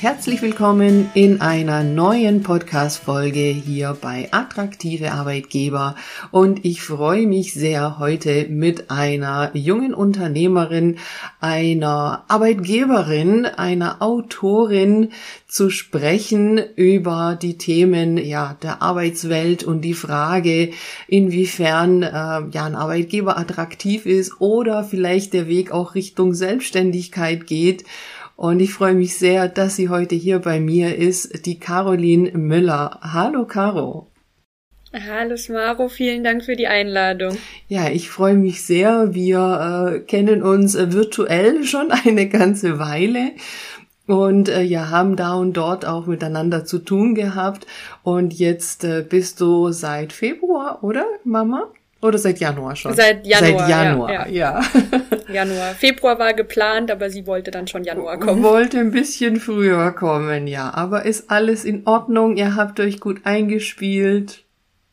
Herzlich 0.00 0.40
willkommen 0.40 1.10
in 1.12 1.42
einer 1.42 1.84
neuen 1.84 2.42
Podcast-Folge 2.42 3.40
hier 3.40 3.94
bei 4.00 4.28
Attraktive 4.30 5.12
Arbeitgeber. 5.12 5.94
Und 6.30 6.64
ich 6.64 6.80
freue 6.80 7.26
mich 7.26 7.52
sehr, 7.52 7.98
heute 7.98 8.46
mit 8.48 8.90
einer 8.90 9.50
jungen 9.52 9.92
Unternehmerin, 9.92 10.96
einer 11.38 12.24
Arbeitgeberin, 12.28 13.44
einer 13.44 14.00
Autorin 14.00 15.10
zu 15.46 15.68
sprechen 15.68 16.58
über 16.76 17.36
die 17.40 17.58
Themen, 17.58 18.16
ja, 18.16 18.56
der 18.62 18.80
Arbeitswelt 18.80 19.64
und 19.64 19.82
die 19.82 19.92
Frage, 19.92 20.70
inwiefern, 21.08 22.02
äh, 22.02 22.06
ja, 22.08 22.64
ein 22.64 22.74
Arbeitgeber 22.74 23.36
attraktiv 23.36 24.06
ist 24.06 24.40
oder 24.40 24.82
vielleicht 24.82 25.34
der 25.34 25.46
Weg 25.46 25.72
auch 25.72 25.94
Richtung 25.94 26.32
Selbstständigkeit 26.32 27.46
geht. 27.46 27.84
Und 28.40 28.60
ich 28.60 28.72
freue 28.72 28.94
mich 28.94 29.18
sehr, 29.18 29.48
dass 29.48 29.76
sie 29.76 29.90
heute 29.90 30.14
hier 30.14 30.38
bei 30.38 30.60
mir 30.60 30.96
ist, 30.96 31.44
die 31.44 31.58
Caroline 31.58 32.30
Müller. 32.38 32.98
Hallo, 33.02 33.44
Caro. 33.44 34.06
Hallo 34.94 35.36
Smaro, 35.36 35.90
vielen 35.90 36.24
Dank 36.24 36.42
für 36.46 36.56
die 36.56 36.66
Einladung. 36.66 37.36
Ja, 37.68 37.90
ich 37.90 38.08
freue 38.08 38.36
mich 38.36 38.64
sehr. 38.64 39.12
Wir 39.12 39.92
äh, 39.92 40.00
kennen 40.00 40.42
uns 40.42 40.74
äh, 40.74 40.90
virtuell 40.90 41.64
schon 41.64 41.90
eine 42.06 42.30
ganze 42.30 42.78
Weile 42.78 43.32
und 44.06 44.48
äh, 44.48 44.62
ja, 44.62 44.88
haben 44.88 45.16
da 45.16 45.34
und 45.34 45.52
dort 45.52 45.84
auch 45.84 46.06
miteinander 46.06 46.64
zu 46.64 46.78
tun 46.78 47.14
gehabt. 47.14 47.66
Und 48.04 48.32
jetzt 48.32 48.84
äh, 48.84 49.04
bist 49.06 49.42
du 49.42 49.70
seit 49.70 50.14
Februar, 50.14 50.82
oder, 50.82 51.04
Mama? 51.24 51.70
Oder 52.02 52.18
seit 52.18 52.40
Januar 52.40 52.76
schon? 52.76 52.94
Seit 52.94 53.26
Januar. 53.26 53.58
Seit 53.58 53.68
Januar, 53.68 54.10
ja. 54.10 54.26
ja. 54.28 54.62
Januar. 55.32 55.74
Februar 55.74 56.18
war 56.18 56.32
geplant, 56.32 56.90
aber 56.90 57.10
sie 57.10 57.26
wollte 57.26 57.50
dann 57.50 57.66
schon 57.66 57.84
Januar 57.84 58.18
kommen. 58.18 58.42
Wollte 58.42 58.78
ein 58.78 58.90
bisschen 58.90 59.38
früher 59.38 59.92
kommen, 59.92 60.46
ja. 60.46 60.72
Aber 60.72 61.04
ist 61.04 61.30
alles 61.30 61.64
in 61.64 61.86
Ordnung? 61.86 62.36
Ihr 62.36 62.56
habt 62.56 62.80
euch 62.80 63.00
gut 63.00 63.20
eingespielt? 63.24 64.44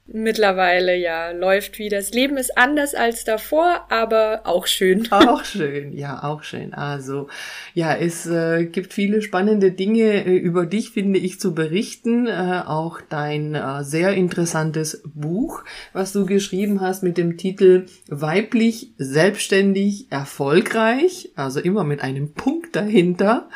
Mittlerweile, 0.10 0.96
ja, 0.96 1.32
läuft 1.32 1.80
wieder. 1.80 1.98
Das 1.98 2.12
Leben 2.12 2.38
ist 2.38 2.58
anders 2.58 2.96
als 2.96 3.26
davor, 3.26 3.86
aber 3.90 4.42
auch 4.46 4.66
schön. 4.66 5.06
Auch 5.12 5.44
schön, 5.44 5.92
ja, 5.92 6.24
auch 6.24 6.44
schön. 6.44 6.74
Also, 6.74 7.28
ja, 7.74 7.94
es 7.94 8.26
äh, 8.26 8.66
gibt 8.66 8.94
viele 8.94 9.22
spannende 9.22 9.72
Dinge 9.72 10.26
äh, 10.26 10.38
über 10.38 10.66
dich, 10.66 10.92
finde 10.92 11.20
ich, 11.20 11.40
zu 11.40 11.54
berichten. 11.54 12.28
Äh, 12.28 12.64
auch 12.66 13.02
dein 13.10 13.56
äh, 13.56 13.84
sehr 13.84 14.14
interessantes 14.14 15.02
Buch, 15.06 15.64
was 15.92 16.14
du 16.14 16.26
geschrieben 16.26 16.80
hast 16.80 17.04
mit 17.04 17.18
dem 17.18 17.38
Titel 17.38 17.88
Weiblich, 18.08 18.94
selbstständig, 18.98 20.08
erfolgreich. 20.10 21.32
Also 21.36 21.60
immer 21.60 21.84
mit 21.84 22.02
einem 22.02 22.34
Punkt 22.34 22.76
dahinter 22.76 23.50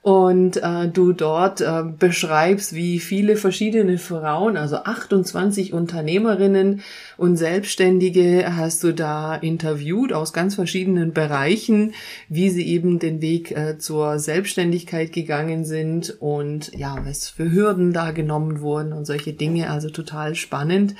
und 0.00 0.58
äh, 0.58 0.88
du 0.88 1.12
dort 1.12 1.60
äh, 1.60 1.82
beschreibst, 1.98 2.72
wie 2.74 3.00
viele 3.00 3.36
verschiedene 3.36 3.98
Frauen, 3.98 4.56
also 4.56 4.76
28 4.76 5.72
Unternehmerinnen 5.72 6.82
und 7.16 7.36
Selbstständige 7.36 8.56
hast 8.56 8.84
du 8.84 8.94
da 8.94 9.34
interviewt 9.34 10.12
aus 10.12 10.32
ganz 10.32 10.54
verschiedenen 10.54 11.12
Bereichen, 11.12 11.94
wie 12.28 12.48
sie 12.48 12.66
eben 12.68 13.00
den 13.00 13.20
Weg 13.20 13.50
äh, 13.50 13.78
zur 13.78 14.20
Selbstständigkeit 14.20 15.12
gegangen 15.12 15.64
sind 15.64 16.16
und 16.20 16.72
ja, 16.76 16.96
was 17.04 17.28
für 17.28 17.50
Hürden 17.50 17.92
da 17.92 18.12
genommen 18.12 18.60
wurden 18.60 18.92
und 18.92 19.04
solche 19.04 19.32
Dinge, 19.32 19.68
also 19.68 19.90
total 19.90 20.36
spannend. 20.36 20.94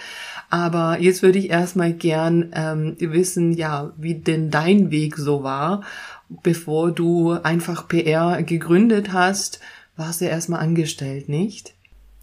Aber 0.51 0.99
jetzt 0.99 1.23
würde 1.23 1.39
ich 1.39 1.51
erstmal 1.51 1.93
gern 1.93 2.53
ähm, 2.53 2.97
wissen, 2.99 3.53
ja, 3.53 3.93
wie 3.97 4.15
denn 4.15 4.51
dein 4.51 4.91
Weg 4.91 5.17
so 5.17 5.45
war 5.45 5.83
bevor 6.29 6.93
du 6.93 7.33
einfach 7.33 7.89
PR 7.89 8.43
gegründet 8.43 9.13
hast, 9.13 9.61
warst 9.97 10.21
du 10.21 10.27
erstmal 10.27 10.61
angestellt, 10.61 11.29
nicht? 11.29 11.75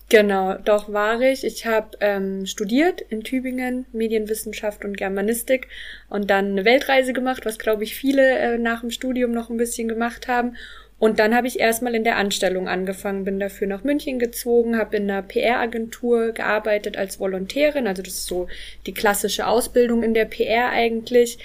Genau, 0.10 0.56
doch 0.64 0.94
war 0.94 1.20
ich. 1.22 1.44
Ich 1.44 1.66
habe 1.66 1.98
ähm, 2.00 2.46
studiert 2.46 3.02
in 3.02 3.24
Tübingen 3.24 3.86
Medienwissenschaft 3.92 4.86
und 4.86 4.98
Germanistik 4.98 5.68
und 6.10 6.30
dann 6.30 6.52
eine 6.52 6.66
Weltreise 6.66 7.12
gemacht, 7.12 7.46
was 7.46 7.58
glaube 7.58 7.84
ich 7.84 7.96
viele 7.96 8.38
äh, 8.38 8.58
nach 8.60 8.82
dem 8.82 8.92
Studium 8.92 9.32
noch 9.32 9.50
ein 9.50 9.58
bisschen 9.58 9.88
gemacht 9.88 10.28
haben. 10.28 10.56
Und 10.98 11.20
dann 11.20 11.36
habe 11.36 11.48
ich 11.48 11.60
erstmal 11.60 11.96
in 11.96 12.04
der 12.04 12.18
Anstellung 12.18 12.70
angefangen, 12.70 13.26
bin 13.26 13.40
dafür 13.40 13.68
nach 13.68 13.84
München 13.84 14.18
gezogen, 14.18 14.78
habe 14.78 14.96
in 14.96 15.10
einer 15.10 15.24
PR-Agentur 15.24 16.32
gearbeitet 16.32 16.98
als 16.98 17.20
Volontärin, 17.20 17.86
also 17.88 18.02
das 18.02 18.14
ist 18.14 18.28
so 18.28 18.48
die 18.86 18.94
klassische 18.94 19.46
Ausbildung 19.46 20.04
in 20.04 20.14
der 20.14 20.26
PR 20.26 20.70
eigentlich 20.70 21.38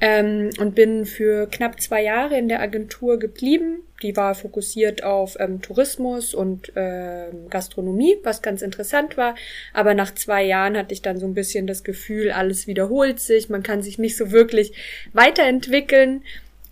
ähm, 0.00 0.50
und 0.58 0.74
bin 0.74 1.06
für 1.06 1.46
knapp 1.46 1.80
zwei 1.80 2.02
Jahre 2.02 2.36
in 2.36 2.48
der 2.48 2.60
Agentur 2.60 3.18
geblieben. 3.18 3.82
Die 4.02 4.14
war 4.14 4.34
fokussiert 4.34 5.02
auf 5.02 5.36
ähm, 5.40 5.62
Tourismus 5.62 6.34
und 6.34 6.70
ähm, 6.76 7.48
Gastronomie, 7.48 8.16
was 8.22 8.42
ganz 8.42 8.60
interessant 8.60 9.16
war. 9.16 9.34
Aber 9.72 9.94
nach 9.94 10.14
zwei 10.14 10.44
Jahren 10.44 10.76
hatte 10.76 10.92
ich 10.92 11.00
dann 11.00 11.18
so 11.18 11.26
ein 11.26 11.32
bisschen 11.32 11.66
das 11.66 11.82
Gefühl, 11.82 12.30
alles 12.30 12.66
wiederholt 12.66 13.20
sich, 13.20 13.48
man 13.48 13.62
kann 13.62 13.82
sich 13.82 13.98
nicht 13.98 14.16
so 14.16 14.32
wirklich 14.32 14.72
weiterentwickeln. 15.14 16.22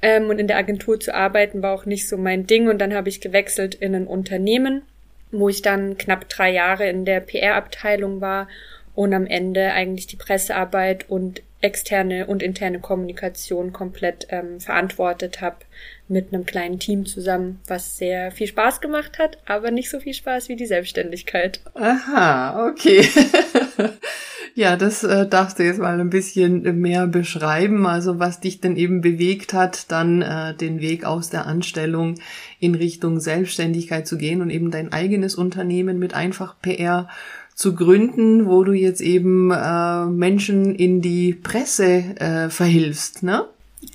Ähm, 0.03 0.29
und 0.29 0.39
in 0.39 0.47
der 0.47 0.59
Agentur 0.59 1.01
zu 1.01 1.15
arbeiten 1.15 1.63
war 1.63 1.73
auch 1.75 1.87
nicht 1.87 2.07
so 2.09 2.19
mein 2.19 2.47
Ding. 2.47 2.69
Und 2.69 2.79
dann 2.79 2.93
habe 2.93 3.09
ich 3.09 3.23
gewechselt 3.23 3.75
in 3.75 3.95
ein 3.95 4.07
Unternehmen, 4.07 4.83
wo 5.33 5.49
ich 5.49 5.63
dann 5.63 5.97
knapp 5.97 6.29
drei 6.29 6.53
Jahre 6.53 6.91
in 6.91 7.07
der 7.07 7.21
PR-Abteilung 7.21 8.21
war 8.21 8.49
und 8.95 9.15
am 9.15 9.27
Ende 9.27 9.73
eigentlich 9.73 10.07
die 10.07 10.17
Pressearbeit 10.17 11.09
und 11.09 11.43
externe 11.65 12.27
und 12.27 12.43
interne 12.43 12.79
Kommunikation 12.79 13.73
komplett 13.73 14.27
ähm, 14.29 14.61
verantwortet 14.61 15.41
habe 15.41 15.57
mit 16.09 16.33
einem 16.33 16.45
kleinen 16.45 16.79
Team 16.79 17.07
zusammen, 17.07 17.61
was 17.67 17.97
sehr 17.97 18.31
viel 18.31 18.47
Spaß 18.47 18.83
gemacht 18.83 19.19
hat, 19.19 19.39
aber 19.47 19.71
nicht 19.71 19.89
so 19.89 19.99
viel 19.99 20.13
Spaß 20.13 20.51
wie 20.51 20.57
die 20.57 20.67
Selbstständigkeit. 20.67 21.63
Aha, 21.73 22.69
okay. 22.69 23.09
ja, 24.55 24.77
das 24.77 25.05
äh, 25.05 25.27
darfst 25.27 25.59
du 25.59 25.63
jetzt 25.63 25.79
mal 25.79 25.99
ein 25.99 26.11
bisschen 26.11 26.81
mehr 26.83 27.07
beschreiben, 27.07 27.87
also 27.87 28.19
was 28.19 28.41
dich 28.41 28.61
denn 28.61 28.77
eben 28.77 29.01
bewegt 29.01 29.55
hat, 29.55 29.91
dann 29.91 30.21
äh, 30.21 30.55
den 30.55 30.83
Weg 30.83 31.07
aus 31.07 31.31
der 31.31 31.47
Anstellung 31.47 32.17
in 32.61 32.75
Richtung 32.75 33.21
Selbstständigkeit 33.21 34.07
zu 34.07 34.19
gehen 34.19 34.43
und 34.43 34.51
eben 34.51 34.71
dein 34.71 34.93
eigenes 34.93 35.35
Unternehmen 35.35 35.99
mit 35.99 36.13
einfach 36.13 36.61
PR 36.61 37.09
zu 37.55 37.75
gründen, 37.75 38.47
wo 38.47 38.65
du 38.65 38.73
jetzt 38.73 39.01
eben 39.01 39.51
äh, 39.51 40.07
Menschen 40.07 40.75
in 40.75 41.01
die 41.01 41.35
Presse 41.35 42.05
äh, 42.19 42.51
verhilfst, 42.51 43.23
ne? 43.23 43.47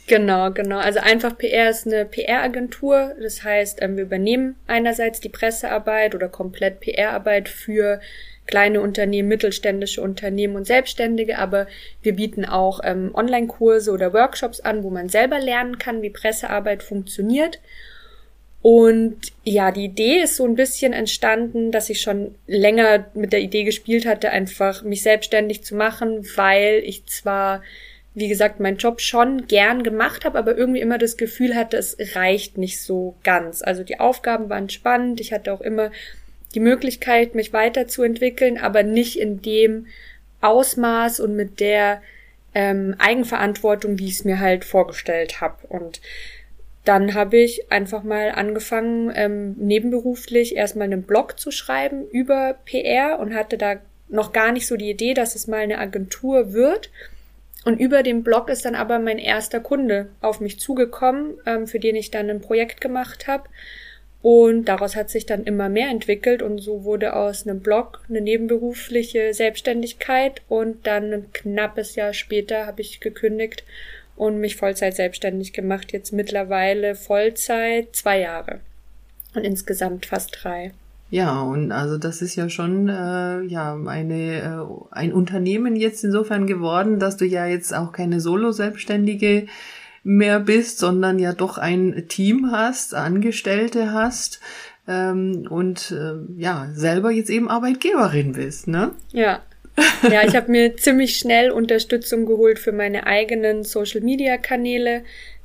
Genau, 0.08 0.52
genau. 0.52 0.78
Also 0.78 1.00
einfach 1.00 1.38
PR 1.38 1.70
ist 1.70 1.86
eine 1.86 2.06
PR-Agentur. 2.06 3.16
Das 3.22 3.44
heißt, 3.44 3.80
ähm, 3.81 3.97
wir 3.97 4.03
übernehmen 4.03 4.56
einerseits 4.68 5.20
die 5.20 5.30
Pressearbeit 5.30 6.16
oder 6.16 6.30
komplett 6.30 6.80
PR-Arbeit 6.80 7.50
für 7.50 8.00
kleine 8.47 8.81
Unternehmen, 8.81 9.28
mittelständische 9.28 10.02
Unternehmen 10.02 10.56
und 10.56 10.66
Selbstständige, 10.66 11.38
aber 11.38 11.68
wir 12.02 12.16
bieten 12.16 12.46
auch 12.46 12.80
ähm, 12.84 13.12
Online-Kurse 13.14 13.91
oder 13.91 14.12
Workshops 14.12 14.59
an, 14.59 14.81
wo 14.84 14.90
man 14.90 15.08
selber 15.08 15.40
lernen 15.40 15.78
kann, 15.78 16.02
wie 16.02 16.09
Pressearbeit 16.09 16.81
funktioniert. 16.81 17.59
Und 18.62 19.18
ja, 19.44 19.72
die 19.72 19.86
Idee 19.86 20.22
ist 20.22 20.36
so 20.36 20.46
ein 20.46 20.56
bisschen 20.56 20.92
entstanden, 20.92 21.72
dass 21.72 21.90
ich 21.90 22.02
schon 22.02 22.36
länger 22.46 23.06
mit 23.14 23.31
der 23.31 23.40
Idee 23.40 23.64
gespielt 23.64 24.06
hatte, 24.06 24.31
einfach 24.31 24.84
mich 24.84 25.02
selbstständig 25.02 25.64
zu 25.64 25.75
machen, 25.75 26.28
weil 26.36 26.81
ich 26.84 27.06
zwar, 27.06 27.64
wie 28.16 28.28
gesagt, 28.28 28.59
meinen 28.59 28.78
Job 28.78 29.00
schon 29.00 29.47
gern 29.47 29.84
gemacht 29.84 30.25
habe, 30.25 30.38
aber 30.38 30.58
irgendwie 30.58 30.81
immer 30.81 30.97
das 30.97 31.16
Gefühl 31.16 31.56
hatte, 31.56 31.78
es 31.78 31.96
reicht 32.16 32.58
nicht 32.58 32.81
so 32.81 33.16
ganz. 33.24 33.62
Also 33.62 33.84
die 33.84 34.00
Aufgaben 34.02 34.50
waren 34.50 34.70
spannend, 34.70 35.22
ich 35.22 35.31
hatte 35.31 35.53
auch 35.53 35.62
immer 35.62 35.91
die 36.53 36.59
Möglichkeit, 36.59 37.36
mich 37.36 37.53
weiterzuentwickeln, 37.53 38.58
aber 38.58 38.84
nicht 38.84 39.20
in 39.20 39.41
dem 39.41 39.88
Ausmaß 40.41 41.22
und 41.22 41.36
mit 41.36 41.62
der 41.62 42.02
ähm, 42.53 42.96
Eigenverantwortung, 42.97 44.00
wie 44.00 44.08
ich 44.08 44.16
es 44.16 44.26
mir 44.26 44.40
halt 44.40 44.66
vorgestellt 44.66 45.40
habe. 45.40 45.68
Und 45.68 46.02
dann 46.90 47.14
habe 47.14 47.38
ich 47.38 47.72
einfach 47.72 48.02
mal 48.02 48.32
angefangen, 48.32 49.12
ähm, 49.14 49.56
nebenberuflich 49.59 50.56
erstmal 50.56 50.86
einen 50.86 51.03
Blog 51.03 51.40
zu 51.40 51.52
schreiben 51.52 52.08
über 52.09 52.56
PR 52.66 53.20
und 53.20 53.36
hatte 53.36 53.59
da 53.59 53.76
noch 54.08 54.34
gar 54.34 54.52
nicht 54.52 54.66
so 54.66 54.76
die 54.76 54.90
Idee, 54.90 55.14
dass 55.14 55.36
es 55.36 55.46
mal 55.46 55.59
eine 55.59 55.78
Agentur 55.78 56.52
wird. 56.52 56.90
Und 57.64 57.80
über 57.80 58.02
den 58.02 58.24
Blog 58.24 58.50
ist 58.50 58.66
dann 58.66 58.74
aber 58.74 58.97
mein 58.97 59.20
erster 59.20 59.59
Kunde 59.59 60.09
auf 60.20 60.40
mich 60.40 60.59
zugekommen, 60.59 61.36
ähm, 61.46 61.68
für 61.68 61.80
den 61.80 61.96
ich 61.96 62.09
dann 62.09 62.28
ein 62.28 62.41
Projekt 62.41 62.82
gemacht 62.82 63.28
habe. 63.28 63.44
Und 64.24 64.66
daraus 64.66 64.96
hat 64.96 65.12
sich 65.12 65.28
dann 65.28 65.44
immer 65.44 65.70
mehr 65.70 65.90
entwickelt 65.90 66.41
und 66.41 66.58
so 66.58 66.86
wurde 66.86 67.16
aus 67.16 67.46
einem 67.46 67.59
Blog 67.59 68.02
eine 68.09 68.22
nebenberufliche 68.22 69.32
Selbstständigkeit 69.36 70.41
und 70.50 70.88
dann 70.88 71.14
ein 71.14 71.34
knappes 71.34 71.94
Jahr 71.94 72.14
später 72.14 72.66
habe 72.66 72.82
ich 72.82 73.00
gekündigt 73.00 73.64
und 74.19 74.39
mich 74.39 74.57
Vollzeit 74.57 74.95
selbstständig 74.95 75.53
gemacht. 75.53 75.93
Jetzt 75.93 76.11
mittlerweile 76.11 76.95
Vollzeit 76.95 77.95
zwei 77.95 78.19
Jahre 78.19 78.59
und 79.33 79.45
insgesamt 79.45 80.05
fast 80.05 80.37
drei. 80.43 80.73
Ja, 81.09 81.41
und 81.41 81.71
also 81.71 81.97
das 81.97 82.21
ist 82.21 82.35
ja 82.35 82.49
schon 82.49 82.89
äh, 82.89 83.41
ja 83.43 83.75
eine 83.87 84.41
äh, 84.41 84.66
ein 84.91 85.13
Unternehmen 85.13 85.75
jetzt 85.77 86.03
insofern 86.03 86.45
geworden, 86.47 86.99
dass 86.99 87.16
du 87.16 87.25
ja 87.25 87.47
jetzt 87.47 87.73
auch 87.73 87.93
keine 87.93 88.19
Solo-Selbstständige 88.19 89.47
mehr 90.03 90.39
bist, 90.41 90.79
sondern 90.79 91.17
ja 91.17 91.33
doch 91.33 91.57
ein 91.57 92.05
Team 92.09 92.51
hast, 92.51 92.93
Angestellte 92.93 93.93
hast. 93.93 94.41
ähm, 94.87 95.47
und 95.49 95.91
äh, 95.91 96.16
ja, 96.41 96.67
selber 96.73 97.11
jetzt 97.11 97.29
eben 97.29 97.47
Arbeitgeberin 97.47 98.33
bist, 98.33 98.67
ne? 98.67 98.91
Ja. 99.11 99.39
Ja, 100.11 100.25
ich 100.25 100.35
habe 100.35 100.51
mir 100.51 100.78
ziemlich 100.78 101.17
schnell 101.17 101.51
Unterstützung 101.51 102.25
geholt 102.25 102.59
für 102.59 102.72
meine 102.72 103.05
eigenen 103.05 103.63
Social-Media-Kanäle, 103.63 105.03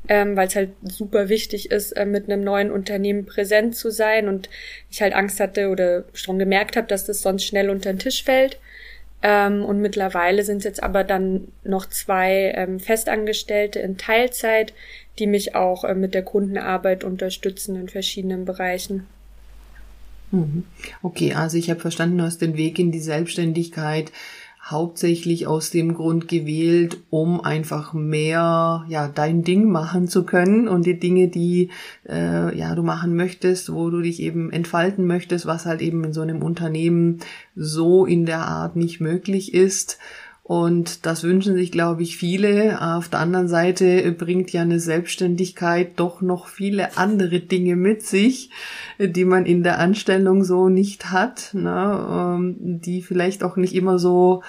ähm, 0.09 0.37
weil 0.37 0.49
es 0.49 0.57
halt 0.57 0.71
super 0.83 1.29
wichtig 1.29 1.71
ist, 1.71 1.93
äh, 1.93 2.07
mit 2.07 2.31
einem 2.31 2.45
neuen 2.45 2.71
Unternehmen 2.71 3.25
präsent 3.27 3.75
zu 3.75 3.91
sein 3.91 4.29
und 4.29 4.49
ich 4.91 5.03
halt 5.03 5.15
Angst 5.15 5.41
hatte 5.41 5.69
oder 5.69 6.05
schon 6.13 6.39
gemerkt 6.39 6.77
habe, 6.77 6.87
dass 6.87 7.05
das 7.05 7.23
sonst 7.23 7.45
schnell 7.45 7.71
unter 7.71 7.93
den 7.93 7.99
Tisch 7.99 8.23
fällt. 8.23 8.59
Ähm, 9.23 9.65
und 9.65 9.81
mittlerweile 9.81 10.45
sind 10.45 10.59
es 10.59 10.65
jetzt 10.65 10.83
aber 10.83 11.03
dann 11.03 11.49
noch 11.65 11.89
zwei 11.89 12.53
ähm, 12.55 12.79
Festangestellte 12.79 13.79
in 13.79 13.97
Teilzeit, 13.97 14.75
die 15.19 15.27
mich 15.27 15.55
auch 15.55 15.85
äh, 15.85 15.95
mit 15.95 16.13
der 16.13 16.23
Kundenarbeit 16.23 17.05
unterstützen 17.05 17.77
in 17.77 17.89
verschiedenen 17.89 18.45
Bereichen. 18.45 19.07
Mhm. 20.31 20.65
Okay, 21.03 21.33
also 21.33 21.57
ich 21.57 21.71
habe 21.71 21.81
verstanden, 21.81 22.19
du 22.19 22.25
hast 22.25 22.43
den 22.43 22.57
Weg 22.57 22.79
in 22.79 22.93
die 22.93 23.01
Selbstständigkeit 23.01 24.13
hauptsächlich 24.65 25.47
aus 25.47 25.71
dem 25.71 25.93
Grund 25.93 26.27
gewählt, 26.27 26.97
um 27.11 27.43
einfach 27.43 27.93
mehr 27.93 28.85
ja 28.89 29.09
dein 29.09 29.45
Ding 29.45 29.71
machen 29.71 30.09
zu 30.09 30.25
können 30.25 30.69
und 30.69 30.87
die 30.87 30.99
Dinge, 30.99 31.29
die 31.29 31.71
äh, 32.09 32.57
ja 32.57 32.75
du 32.75 32.83
machen 32.83 33.15
möchtest, 33.15 33.73
wo 33.73 33.91
du 33.91 34.01
dich 34.01 34.21
eben 34.21 34.51
entfalten 34.51 35.07
möchtest, 35.07 35.45
was 35.45 35.67
halt 35.67 35.83
eben 35.83 36.03
in 36.05 36.13
so 36.15 36.23
einem 36.23 36.43
Unternehmen 36.43 37.19
so 37.55 38.07
in 38.07 38.25
der 38.25 38.47
Art 38.49 38.75
nicht 38.75 39.01
möglich 39.01 39.53
ist. 39.53 39.99
Und 40.47 41.07
das 41.07 41.23
wünschen 41.23 41.55
sich, 41.55 41.73
glaube 41.73 42.03
ich, 42.03 42.19
viele. 42.19 42.79
Auf 42.83 43.09
der 43.09 43.21
anderen 43.21 43.49
Seite 43.49 44.13
bringt 44.13 44.53
ja 44.53 44.61
eine 44.61 44.79
Selbstständigkeit 44.79 45.93
doch 45.97 46.21
noch 46.21 46.49
viele 46.49 46.99
andere 46.99 47.41
Dinge 47.41 47.77
mit 47.77 48.03
sich, 48.03 48.51
die 48.99 49.25
man 49.25 49.47
in 49.47 49.63
der 49.63 49.79
Anstellung 49.79 50.45
so 50.45 50.69
nicht 50.69 51.11
hat, 51.11 51.55
ne? 51.55 52.37
Ähm, 52.37 52.57
die 52.61 53.01
vielleicht 53.01 53.43
auch 53.43 53.57
nicht 53.57 53.75
immer 53.75 53.99
so 53.99 54.43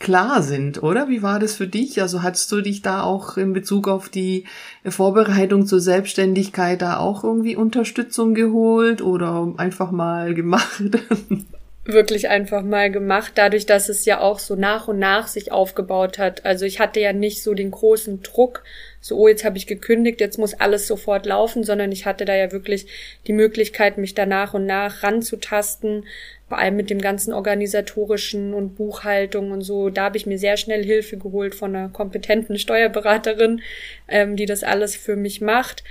klar 0.00 0.42
sind, 0.42 0.82
oder? 0.82 1.08
Wie 1.10 1.22
war 1.22 1.38
das 1.38 1.56
für 1.56 1.66
dich? 1.66 2.00
Also 2.00 2.22
hattest 2.22 2.50
du 2.50 2.62
dich 2.62 2.80
da 2.80 3.02
auch 3.02 3.36
in 3.36 3.52
Bezug 3.52 3.86
auf 3.86 4.08
die 4.08 4.44
Vorbereitung 4.86 5.66
zur 5.66 5.80
Selbstständigkeit 5.80 6.80
da 6.80 6.96
auch 6.96 7.22
irgendwie 7.22 7.54
Unterstützung 7.54 8.32
geholt 8.32 9.02
oder 9.02 9.52
einfach 9.58 9.90
mal 9.90 10.32
gemacht? 10.32 10.80
wirklich 11.84 12.28
einfach 12.28 12.62
mal 12.62 12.90
gemacht, 12.90 13.32
dadurch, 13.34 13.66
dass 13.66 13.90
es 13.90 14.06
ja 14.06 14.20
auch 14.20 14.38
so 14.38 14.54
nach 14.56 14.88
und 14.88 14.98
nach 14.98 15.28
sich 15.28 15.52
aufgebaut 15.52 16.18
hat. 16.18 16.44
Also 16.44 16.64
ich 16.64 16.80
hatte 16.80 16.98
ja 16.98 17.12
nicht 17.12 17.42
so 17.42 17.52
den 17.52 17.70
großen 17.70 18.22
Druck, 18.22 18.64
so, 19.00 19.18
oh, 19.18 19.28
jetzt 19.28 19.44
habe 19.44 19.58
ich 19.58 19.66
gekündigt, 19.66 20.20
jetzt 20.20 20.38
muss 20.38 20.54
alles 20.54 20.86
sofort 20.86 21.26
laufen, 21.26 21.62
sondern 21.62 21.92
ich 21.92 22.06
hatte 22.06 22.24
da 22.24 22.34
ja 22.34 22.52
wirklich 22.52 22.86
die 23.26 23.34
Möglichkeit, 23.34 23.98
mich 23.98 24.14
da 24.14 24.24
nach 24.24 24.54
und 24.54 24.64
nach 24.64 25.02
ranzutasten, 25.02 26.06
vor 26.48 26.56
allem 26.56 26.76
mit 26.76 26.88
dem 26.88 27.02
ganzen 27.02 27.34
organisatorischen 27.34 28.54
und 28.54 28.76
Buchhaltung 28.76 29.50
und 29.50 29.60
so. 29.60 29.90
Da 29.90 30.04
habe 30.04 30.16
ich 30.16 30.24
mir 30.24 30.38
sehr 30.38 30.56
schnell 30.56 30.82
Hilfe 30.82 31.18
geholt 31.18 31.54
von 31.54 31.76
einer 31.76 31.90
kompetenten 31.90 32.58
Steuerberaterin, 32.58 33.60
ähm, 34.08 34.36
die 34.36 34.46
das 34.46 34.64
alles 34.64 34.96
für 34.96 35.16
mich 35.16 35.42
macht 35.42 35.84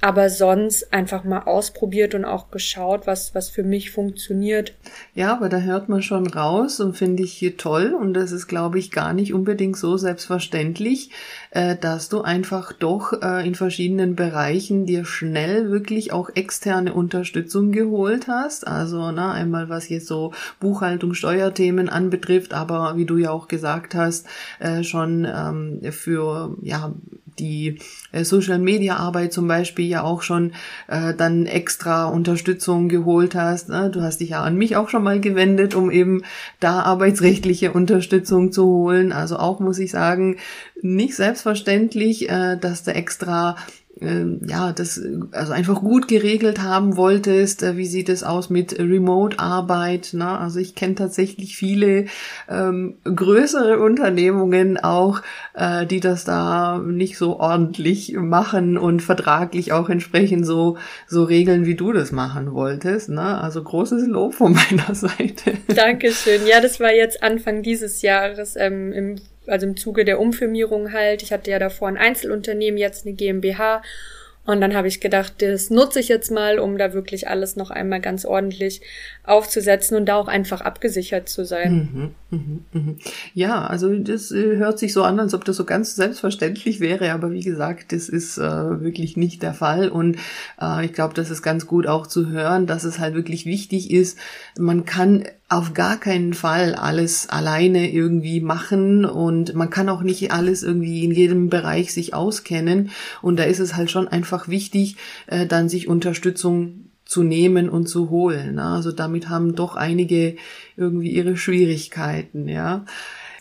aber 0.00 0.28
sonst 0.28 0.92
einfach 0.92 1.24
mal 1.24 1.44
ausprobiert 1.44 2.14
und 2.14 2.24
auch 2.24 2.50
geschaut, 2.50 3.06
was, 3.06 3.34
was 3.34 3.48
für 3.48 3.62
mich 3.62 3.90
funktioniert. 3.90 4.74
Ja, 5.14 5.32
aber 5.32 5.48
da 5.48 5.58
hört 5.58 5.88
man 5.88 6.02
schon 6.02 6.26
raus 6.26 6.80
und 6.80 6.96
finde 6.96 7.22
ich 7.22 7.32
hier 7.32 7.56
toll 7.56 7.96
und 7.98 8.12
das 8.14 8.30
ist, 8.30 8.46
glaube 8.46 8.78
ich, 8.78 8.90
gar 8.90 9.14
nicht 9.14 9.32
unbedingt 9.32 9.78
so 9.78 9.96
selbstverständlich, 9.96 11.10
äh, 11.50 11.76
dass 11.76 12.10
du 12.10 12.20
einfach 12.20 12.72
doch 12.72 13.14
äh, 13.22 13.46
in 13.46 13.54
verschiedenen 13.54 14.14
Bereichen 14.14 14.84
dir 14.84 15.04
schnell 15.04 15.70
wirklich 15.70 16.12
auch 16.12 16.28
externe 16.34 16.92
Unterstützung 16.92 17.72
geholt 17.72 18.28
hast. 18.28 18.66
Also, 18.66 19.10
na, 19.10 19.32
einmal 19.32 19.68
was 19.70 19.88
jetzt 19.88 20.06
so 20.06 20.32
Buchhaltung, 20.60 21.14
Steuerthemen 21.14 21.88
anbetrifft, 21.88 22.52
aber 22.52 22.96
wie 22.96 23.06
du 23.06 23.16
ja 23.16 23.30
auch 23.30 23.48
gesagt 23.48 23.94
hast, 23.94 24.26
äh, 24.58 24.82
schon 24.82 25.24
ähm, 25.24 25.80
für, 25.92 26.56
ja, 26.60 26.92
die 27.38 27.78
äh, 28.12 28.24
Social 28.24 28.58
Media 28.58 28.96
Arbeit 28.96 29.32
zum 29.32 29.48
Beispiel 29.48 29.86
ja 29.86 30.02
auch 30.02 30.22
schon 30.22 30.52
äh, 30.88 31.14
dann 31.14 31.46
extra 31.46 32.06
Unterstützung 32.06 32.88
geholt 32.88 33.34
hast. 33.34 33.68
Ne? 33.68 33.90
Du 33.90 34.02
hast 34.02 34.20
dich 34.20 34.30
ja 34.30 34.42
an 34.42 34.56
mich 34.56 34.76
auch 34.76 34.88
schon 34.88 35.02
mal 35.02 35.20
gewendet, 35.20 35.74
um 35.74 35.90
eben 35.90 36.22
da 36.60 36.80
arbeitsrechtliche 36.82 37.72
Unterstützung 37.72 38.52
zu 38.52 38.64
holen. 38.64 39.12
Also 39.12 39.38
auch 39.38 39.60
muss 39.60 39.78
ich 39.78 39.90
sagen, 39.90 40.36
nicht 40.80 41.16
selbstverständlich, 41.16 42.28
äh, 42.28 42.56
dass 42.56 42.82
da 42.82 42.92
extra 42.92 43.56
ja, 44.00 44.72
das 44.72 45.00
also 45.30 45.52
einfach 45.52 45.80
gut 45.80 46.08
geregelt 46.08 46.60
haben 46.60 46.96
wolltest. 46.96 47.62
Äh, 47.62 47.76
wie 47.76 47.86
sieht 47.86 48.08
es 48.08 48.24
aus 48.24 48.50
mit 48.50 48.78
Remote-Arbeit? 48.78 50.14
Ne? 50.14 50.26
Also 50.26 50.58
ich 50.58 50.74
kenne 50.74 50.96
tatsächlich 50.96 51.56
viele 51.56 52.06
ähm, 52.48 52.96
größere 53.04 53.78
Unternehmungen 53.78 54.78
auch, 54.78 55.22
äh, 55.54 55.86
die 55.86 56.00
das 56.00 56.24
da 56.24 56.78
nicht 56.78 57.16
so 57.16 57.38
ordentlich 57.38 58.14
machen 58.14 58.78
und 58.78 59.00
vertraglich 59.00 59.72
auch 59.72 59.88
entsprechend 59.88 60.44
so 60.44 60.76
so 61.06 61.22
regeln, 61.22 61.64
wie 61.64 61.76
du 61.76 61.92
das 61.92 62.10
machen 62.10 62.52
wolltest. 62.52 63.10
Ne? 63.10 63.40
Also 63.40 63.62
großes 63.62 64.08
Lob 64.08 64.34
von 64.34 64.52
meiner 64.70 64.94
Seite. 64.94 65.52
Dankeschön. 65.68 66.46
Ja, 66.46 66.60
das 66.60 66.80
war 66.80 66.92
jetzt 66.92 67.22
Anfang 67.22 67.62
dieses 67.62 68.02
Jahres 68.02 68.56
ähm, 68.56 68.92
im 68.92 69.16
also 69.46 69.66
im 69.66 69.76
Zuge 69.76 70.04
der 70.04 70.20
Umfirmierung 70.20 70.92
halt. 70.92 71.22
Ich 71.22 71.32
hatte 71.32 71.50
ja 71.50 71.58
davor 71.58 71.88
ein 71.88 71.96
Einzelunternehmen, 71.96 72.78
jetzt 72.78 73.06
eine 73.06 73.14
GmbH 73.14 73.82
und 74.46 74.60
dann 74.60 74.74
habe 74.74 74.88
ich 74.88 75.00
gedacht, 75.00 75.34
das 75.38 75.70
nutze 75.70 76.00
ich 76.00 76.08
jetzt 76.08 76.30
mal, 76.30 76.58
um 76.58 76.76
da 76.76 76.92
wirklich 76.92 77.28
alles 77.28 77.56
noch 77.56 77.70
einmal 77.70 78.00
ganz 78.00 78.26
ordentlich 78.26 78.82
aufzusetzen 79.22 79.96
und 79.96 80.04
da 80.06 80.16
auch 80.16 80.28
einfach 80.28 80.60
abgesichert 80.60 81.30
zu 81.30 81.46
sein. 81.46 82.14
Mhm, 82.30 82.38
mh, 82.72 82.80
mh. 82.80 82.94
Ja, 83.32 83.66
also 83.66 83.94
das 83.94 84.30
äh, 84.32 84.56
hört 84.56 84.78
sich 84.78 84.92
so 84.92 85.02
an, 85.02 85.18
als 85.18 85.32
ob 85.32 85.46
das 85.46 85.56
so 85.56 85.64
ganz 85.64 85.96
selbstverständlich 85.96 86.80
wäre, 86.80 87.12
aber 87.12 87.32
wie 87.32 87.40
gesagt, 87.40 87.92
das 87.92 88.10
ist 88.10 88.36
äh, 88.36 88.42
wirklich 88.42 89.16
nicht 89.16 89.42
der 89.42 89.54
Fall 89.54 89.88
und 89.88 90.18
äh, 90.60 90.84
ich 90.84 90.92
glaube, 90.92 91.14
das 91.14 91.30
ist 91.30 91.40
ganz 91.40 91.66
gut 91.66 91.86
auch 91.86 92.06
zu 92.06 92.28
hören, 92.28 92.66
dass 92.66 92.84
es 92.84 92.98
halt 92.98 93.14
wirklich 93.14 93.46
wichtig 93.46 93.90
ist, 93.90 94.18
man 94.58 94.84
kann 94.84 95.24
auf 95.54 95.74
gar 95.74 95.98
keinen 95.98 96.34
Fall 96.34 96.74
alles 96.74 97.28
alleine 97.28 97.90
irgendwie 97.90 98.40
machen 98.40 99.04
und 99.04 99.54
man 99.54 99.70
kann 99.70 99.88
auch 99.88 100.02
nicht 100.02 100.32
alles 100.32 100.62
irgendwie 100.62 101.04
in 101.04 101.10
jedem 101.10 101.48
Bereich 101.48 101.92
sich 101.92 102.14
auskennen 102.14 102.90
und 103.22 103.38
da 103.38 103.44
ist 103.44 103.60
es 103.60 103.76
halt 103.76 103.90
schon 103.90 104.08
einfach 104.08 104.48
wichtig, 104.48 104.96
äh, 105.26 105.46
dann 105.46 105.68
sich 105.68 105.88
Unterstützung 105.88 106.90
zu 107.04 107.22
nehmen 107.22 107.68
und 107.68 107.86
zu 107.86 108.10
holen. 108.10 108.56
Ne? 108.56 108.64
Also 108.64 108.92
damit 108.92 109.28
haben 109.28 109.54
doch 109.54 109.76
einige 109.76 110.36
irgendwie 110.76 111.10
ihre 111.10 111.36
Schwierigkeiten, 111.36 112.48
ja. 112.48 112.84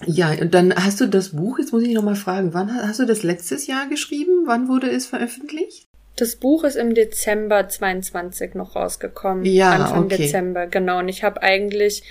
Ja, 0.05 0.31
und 0.31 0.53
dann 0.53 0.73
hast 0.75 0.99
du 0.99 1.07
das 1.07 1.29
Buch, 1.29 1.59
jetzt 1.59 1.71
muss 1.71 1.83
ich 1.83 1.93
nochmal 1.93 2.15
fragen, 2.15 2.53
wann 2.53 2.73
hast 2.73 2.99
du 2.99 3.05
das 3.05 3.23
letztes 3.23 3.67
Jahr 3.67 3.87
geschrieben? 3.87 4.43
Wann 4.45 4.67
wurde 4.67 4.89
es 4.89 5.05
veröffentlicht? 5.05 5.87
Das 6.15 6.35
Buch 6.35 6.63
ist 6.63 6.75
im 6.75 6.93
Dezember 6.93 7.67
22 7.67 8.55
noch 8.55 8.75
rausgekommen. 8.75 9.45
Ja, 9.45 9.71
Anfang 9.71 10.05
okay. 10.05 10.17
Dezember, 10.17 10.67
genau. 10.67 10.99
Und 10.99 11.09
ich 11.09 11.23
habe 11.23 11.41
eigentlich 11.41 12.03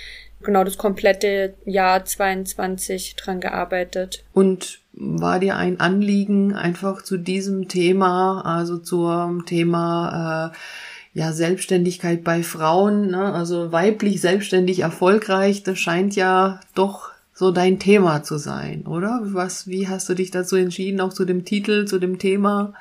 genau 0.43 0.63
das 0.63 0.77
komplette 0.77 1.53
Jahr 1.65 2.03
22 2.03 3.15
dran 3.15 3.39
gearbeitet. 3.39 4.23
Und 4.33 4.79
war 4.93 5.39
dir 5.39 5.55
ein 5.55 5.79
Anliegen 5.79 6.53
einfach 6.53 7.01
zu 7.01 7.17
diesem 7.17 7.67
Thema, 7.67 8.41
also 8.41 8.77
zum 8.77 9.45
Thema 9.45 10.51
äh, 10.53 10.57
ja 11.19 11.31
Selbstständigkeit 11.31 12.23
bei 12.23 12.43
Frauen, 12.43 13.11
ne? 13.11 13.33
also 13.33 13.71
weiblich 13.71 14.21
selbstständig 14.21 14.79
erfolgreich, 14.81 15.63
das 15.63 15.79
scheint 15.79 16.15
ja 16.15 16.59
doch 16.75 17.11
so 17.33 17.51
dein 17.51 17.79
Thema 17.79 18.21
zu 18.21 18.37
sein, 18.37 18.85
oder? 18.85 19.19
Was, 19.23 19.67
wie 19.67 19.87
hast 19.87 20.07
du 20.09 20.13
dich 20.13 20.29
dazu 20.29 20.55
entschieden, 20.55 21.01
auch 21.01 21.13
zu 21.13 21.25
dem 21.25 21.45
Titel, 21.45 21.85
zu 21.85 21.97
dem 21.97 22.19
Thema? 22.19 22.73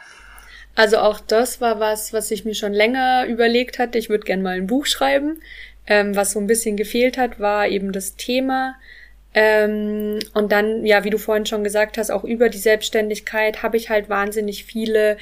Also 0.75 0.99
auch 0.99 1.21
das 1.21 1.61
war 1.61 1.81
was, 1.81 2.13
was 2.13 2.31
ich 2.31 2.45
mir 2.45 2.55
schon 2.55 2.73
länger 2.73 3.27
überlegt 3.27 3.79
hatte. 3.79 3.99
Ich 3.99 4.09
würde 4.09 4.25
gerne 4.25 4.43
mal 4.43 4.57
ein 4.57 4.67
Buch 4.67 4.87
schreiben. 4.87 5.41
Ähm, 5.87 6.15
was 6.15 6.33
so 6.33 6.39
ein 6.39 6.47
bisschen 6.47 6.77
gefehlt 6.77 7.19
hat, 7.19 7.41
war 7.41 7.69
eben 7.69 7.93
das 7.93 8.17
Thema. 8.17 8.77
Ähm, 9.35 10.19
und 10.35 10.53
dann, 10.53 10.85
ja, 10.87 11.05
wie 11.05 11.11
du 11.11 11.19
vorhin 11.19 11.47
schon 11.47 11.65
gesagt 11.65 11.99
hast, 11.99 12.11
auch 12.11 12.25
über 12.25 12.49
die 12.49 12.59
Selbstständigkeit 12.59 13.63
habe 13.63 13.77
ich 13.77 13.91
halt 13.91 14.09
wahnsinnig 14.09 14.65
viele 14.65 15.17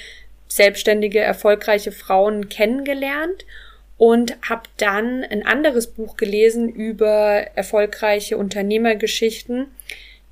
selbstständige, 0.49 1.21
erfolgreiche 1.21 1.93
Frauen 1.93 2.49
kennengelernt 2.49 3.47
und 3.97 4.37
habe 4.49 4.63
dann 4.79 5.25
ein 5.25 5.47
anderes 5.47 5.87
Buch 5.87 6.17
gelesen 6.17 6.69
über 6.69 7.47
erfolgreiche 7.55 8.37
Unternehmergeschichten 8.37 9.69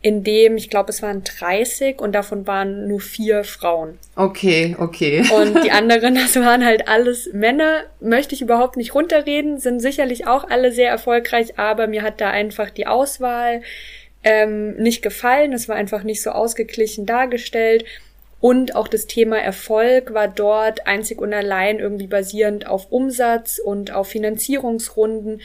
in 0.00 0.22
dem, 0.22 0.56
ich 0.56 0.70
glaube, 0.70 0.90
es 0.90 1.02
waren 1.02 1.24
30 1.24 2.00
und 2.00 2.12
davon 2.12 2.46
waren 2.46 2.86
nur 2.86 3.00
vier 3.00 3.42
Frauen. 3.42 3.98
Okay, 4.14 4.76
okay. 4.78 5.24
Und 5.34 5.64
die 5.64 5.70
anderen, 5.72 6.14
das 6.14 6.36
waren 6.36 6.64
halt 6.64 6.86
alles 6.86 7.30
Männer, 7.32 7.82
möchte 8.00 8.34
ich 8.34 8.42
überhaupt 8.42 8.76
nicht 8.76 8.94
runterreden, 8.94 9.58
sind 9.58 9.80
sicherlich 9.80 10.26
auch 10.26 10.48
alle 10.48 10.70
sehr 10.70 10.88
erfolgreich, 10.88 11.58
aber 11.58 11.88
mir 11.88 12.02
hat 12.02 12.20
da 12.20 12.30
einfach 12.30 12.70
die 12.70 12.86
Auswahl 12.86 13.62
ähm, 14.22 14.76
nicht 14.76 15.02
gefallen. 15.02 15.52
Es 15.52 15.68
war 15.68 15.76
einfach 15.76 16.04
nicht 16.04 16.22
so 16.22 16.30
ausgeglichen 16.30 17.04
dargestellt. 17.04 17.84
Und 18.40 18.76
auch 18.76 18.86
das 18.86 19.06
Thema 19.06 19.38
Erfolg 19.38 20.14
war 20.14 20.28
dort 20.28 20.86
einzig 20.86 21.20
und 21.20 21.32
allein 21.32 21.80
irgendwie 21.80 22.06
basierend 22.06 22.68
auf 22.68 22.92
Umsatz 22.92 23.58
und 23.58 23.92
auf 23.92 24.08
Finanzierungsrunden, 24.08 25.40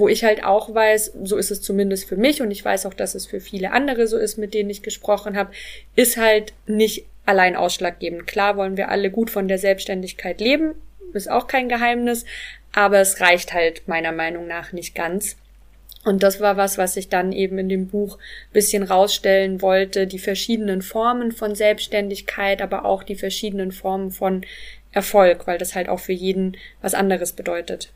wo 0.00 0.08
ich 0.08 0.24
halt 0.24 0.42
auch 0.42 0.74
weiß, 0.74 1.12
so 1.22 1.36
ist 1.36 1.50
es 1.50 1.62
zumindest 1.62 2.08
für 2.08 2.16
mich 2.16 2.42
und 2.42 2.50
ich 2.50 2.64
weiß 2.64 2.86
auch, 2.86 2.94
dass 2.94 3.14
es 3.14 3.26
für 3.26 3.40
viele 3.40 3.70
andere 3.72 4.06
so 4.06 4.16
ist, 4.16 4.38
mit 4.38 4.54
denen 4.54 4.70
ich 4.70 4.82
gesprochen 4.82 5.36
habe, 5.36 5.52
ist 5.94 6.16
halt 6.16 6.54
nicht 6.66 7.04
allein 7.26 7.54
ausschlaggebend. 7.54 8.26
Klar 8.26 8.56
wollen 8.56 8.76
wir 8.76 8.88
alle 8.88 9.10
gut 9.10 9.30
von 9.30 9.46
der 9.46 9.58
Selbstständigkeit 9.58 10.40
leben, 10.40 10.74
ist 11.12 11.30
auch 11.30 11.46
kein 11.46 11.68
Geheimnis, 11.68 12.24
aber 12.72 12.98
es 12.98 13.20
reicht 13.20 13.52
halt 13.52 13.86
meiner 13.86 14.12
Meinung 14.12 14.46
nach 14.46 14.72
nicht 14.72 14.94
ganz. 14.94 15.36
Und 16.04 16.22
das 16.22 16.40
war 16.40 16.56
was, 16.56 16.78
was 16.78 16.96
ich 16.96 17.10
dann 17.10 17.30
eben 17.30 17.58
in 17.58 17.68
dem 17.68 17.88
Buch 17.88 18.18
bisschen 18.54 18.82
rausstellen 18.82 19.60
wollte, 19.60 20.06
die 20.06 20.18
verschiedenen 20.18 20.80
Formen 20.80 21.30
von 21.30 21.54
Selbstständigkeit, 21.54 22.62
aber 22.62 22.86
auch 22.86 23.02
die 23.02 23.16
verschiedenen 23.16 23.70
Formen 23.70 24.10
von 24.10 24.46
Erfolg, 24.92 25.46
weil 25.46 25.58
das 25.58 25.74
halt 25.74 25.90
auch 25.90 26.00
für 26.00 26.14
jeden 26.14 26.56
was 26.80 26.94
anderes 26.94 27.32
bedeutet. 27.32 27.92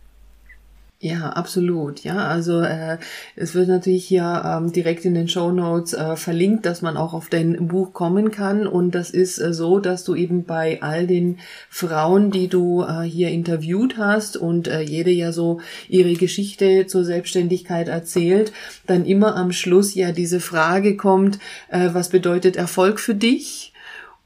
Ja, 1.00 1.30
absolut. 1.30 2.02
Ja, 2.02 2.28
also 2.28 2.60
äh, 2.62 2.96
es 3.36 3.54
wird 3.54 3.68
natürlich 3.68 4.06
hier 4.06 4.42
ähm, 4.42 4.72
direkt 4.72 5.04
in 5.04 5.12
den 5.12 5.28
Show 5.28 5.50
Notes 5.50 5.92
äh, 5.92 6.16
verlinkt, 6.16 6.64
dass 6.64 6.80
man 6.80 6.96
auch 6.96 7.12
auf 7.12 7.28
dein 7.28 7.68
Buch 7.68 7.92
kommen 7.92 8.30
kann. 8.30 8.66
Und 8.66 8.94
das 8.94 9.10
ist 9.10 9.38
äh, 9.38 9.52
so, 9.52 9.80
dass 9.80 10.04
du 10.04 10.14
eben 10.14 10.44
bei 10.44 10.80
all 10.80 11.06
den 11.06 11.40
Frauen, 11.68 12.30
die 12.30 12.48
du 12.48 12.84
äh, 12.84 13.02
hier 13.02 13.28
interviewt 13.28 13.98
hast 13.98 14.38
und 14.38 14.66
äh, 14.66 14.80
jede 14.80 15.10
ja 15.10 15.32
so 15.32 15.60
ihre 15.90 16.14
Geschichte 16.14 16.86
zur 16.86 17.04
Selbstständigkeit 17.04 17.88
erzählt, 17.88 18.52
dann 18.86 19.04
immer 19.04 19.36
am 19.36 19.52
Schluss 19.52 19.94
ja 19.94 20.10
diese 20.10 20.40
Frage 20.40 20.96
kommt, 20.96 21.38
äh, 21.68 21.90
was 21.92 22.08
bedeutet 22.08 22.56
Erfolg 22.56 22.98
für 22.98 23.14
dich? 23.14 23.72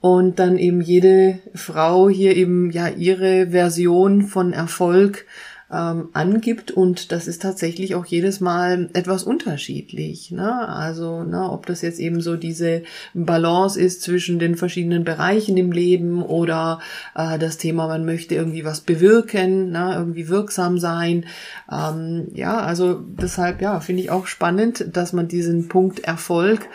Und 0.00 0.38
dann 0.38 0.58
eben 0.58 0.80
jede 0.80 1.40
Frau 1.54 2.08
hier 2.08 2.36
eben 2.36 2.70
ja 2.70 2.86
ihre 2.86 3.48
Version 3.48 4.22
von 4.22 4.52
Erfolg 4.52 5.26
ähm, 5.70 6.08
angibt 6.14 6.70
und 6.70 7.12
das 7.12 7.28
ist 7.28 7.42
tatsächlich 7.42 7.94
auch 7.94 8.06
jedes 8.06 8.40
Mal 8.40 8.88
etwas 8.94 9.22
unterschiedlich. 9.22 10.30
Ne? 10.30 10.68
Also 10.68 11.24
ne, 11.24 11.50
ob 11.50 11.66
das 11.66 11.82
jetzt 11.82 12.00
eben 12.00 12.20
so 12.20 12.36
diese 12.36 12.82
Balance 13.12 13.78
ist 13.78 14.02
zwischen 14.02 14.38
den 14.38 14.56
verschiedenen 14.56 15.04
Bereichen 15.04 15.56
im 15.56 15.70
Leben 15.70 16.22
oder 16.22 16.80
äh, 17.14 17.38
das 17.38 17.58
Thema, 17.58 17.86
man 17.86 18.06
möchte 18.06 18.34
irgendwie 18.34 18.64
was 18.64 18.80
bewirken, 18.80 19.70
ne? 19.70 19.94
irgendwie 19.94 20.28
wirksam 20.28 20.78
sein. 20.78 21.26
Ähm, 21.70 22.28
ja, 22.32 22.58
also 22.60 22.94
deshalb 22.94 23.60
ja 23.60 23.80
finde 23.80 24.02
ich 24.02 24.10
auch 24.10 24.26
spannend, 24.26 24.86
dass 24.92 25.12
man 25.12 25.28
diesen 25.28 25.68
Punkt 25.68 26.00
Erfolg 26.00 26.66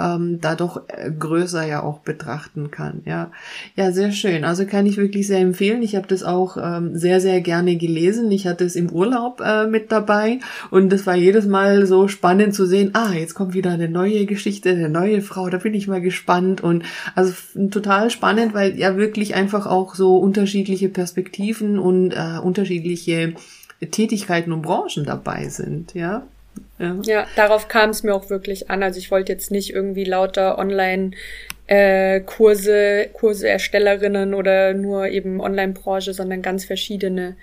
ähm, 0.00 0.40
da 0.40 0.54
doch 0.54 0.82
äh, 0.88 1.10
größer 1.10 1.66
ja 1.66 1.82
auch 1.82 1.98
betrachten 2.00 2.70
kann. 2.70 3.02
Ja, 3.04 3.30
ja, 3.76 3.92
sehr 3.92 4.12
schön. 4.12 4.44
Also 4.44 4.66
kann 4.66 4.86
ich 4.86 4.96
wirklich 4.96 5.26
sehr 5.26 5.40
empfehlen. 5.40 5.82
Ich 5.82 5.96
habe 5.96 6.06
das 6.06 6.22
auch 6.22 6.56
ähm, 6.56 6.96
sehr, 6.96 7.20
sehr 7.20 7.40
gerne 7.40 7.76
gelesen. 7.76 8.30
Ich 8.30 8.46
hatte 8.46 8.64
es 8.64 8.76
im 8.76 8.90
Urlaub 8.90 9.40
äh, 9.40 9.66
mit 9.66 9.92
dabei 9.92 10.38
und 10.70 10.92
es 10.92 11.06
war 11.06 11.16
jedes 11.16 11.46
Mal 11.46 11.86
so 11.86 12.08
spannend 12.08 12.54
zu 12.54 12.66
sehen, 12.66 12.90
ah, 12.94 13.12
jetzt 13.12 13.34
kommt 13.34 13.54
wieder 13.54 13.70
eine 13.70 13.88
neue 13.88 14.26
Geschichte, 14.26 14.70
eine 14.70 14.88
neue 14.88 15.20
Frau, 15.20 15.48
da 15.50 15.58
bin 15.58 15.74
ich 15.74 15.88
mal 15.88 16.00
gespannt 16.00 16.60
und 16.60 16.84
also 17.14 17.32
total 17.70 18.10
spannend, 18.10 18.54
weil 18.54 18.78
ja 18.78 18.96
wirklich 18.96 19.34
einfach 19.34 19.66
auch 19.66 19.94
so 19.94 20.16
unterschiedliche 20.16 20.88
Perspektiven 20.88 21.78
und 21.78 22.12
äh, 22.12 22.38
unterschiedliche 22.42 23.34
Tätigkeiten 23.90 24.52
und 24.52 24.62
Branchen 24.62 25.04
dabei 25.04 25.48
sind, 25.48 25.94
ja. 25.94 26.22
Ja, 26.80 26.96
ja 27.02 27.26
darauf 27.36 27.68
kam 27.68 27.90
es 27.90 28.02
mir 28.02 28.14
auch 28.14 28.30
wirklich 28.30 28.70
an. 28.70 28.82
Also 28.82 28.98
ich 28.98 29.10
wollte 29.10 29.32
jetzt 29.32 29.50
nicht 29.50 29.72
irgendwie 29.72 30.04
lauter 30.04 30.58
online 30.58 31.12
äh, 31.66 32.20
Kurse, 32.20 33.08
Kurseerstellerinnen 33.12 34.34
oder 34.34 34.74
nur 34.74 35.06
eben 35.06 35.40
Online-Branche, 35.40 36.14
sondern 36.14 36.42
ganz 36.42 36.64
verschiedene 36.64 37.36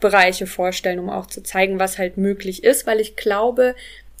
Bereiche 0.00 0.46
vorstellen, 0.46 0.98
um 0.98 1.08
auch 1.08 1.26
zu 1.26 1.42
zeigen, 1.42 1.78
was 1.78 1.98
halt 1.98 2.18
möglich 2.18 2.64
ist, 2.64 2.86
weil 2.86 3.00
ich 3.00 3.16
glaube, 3.16 3.74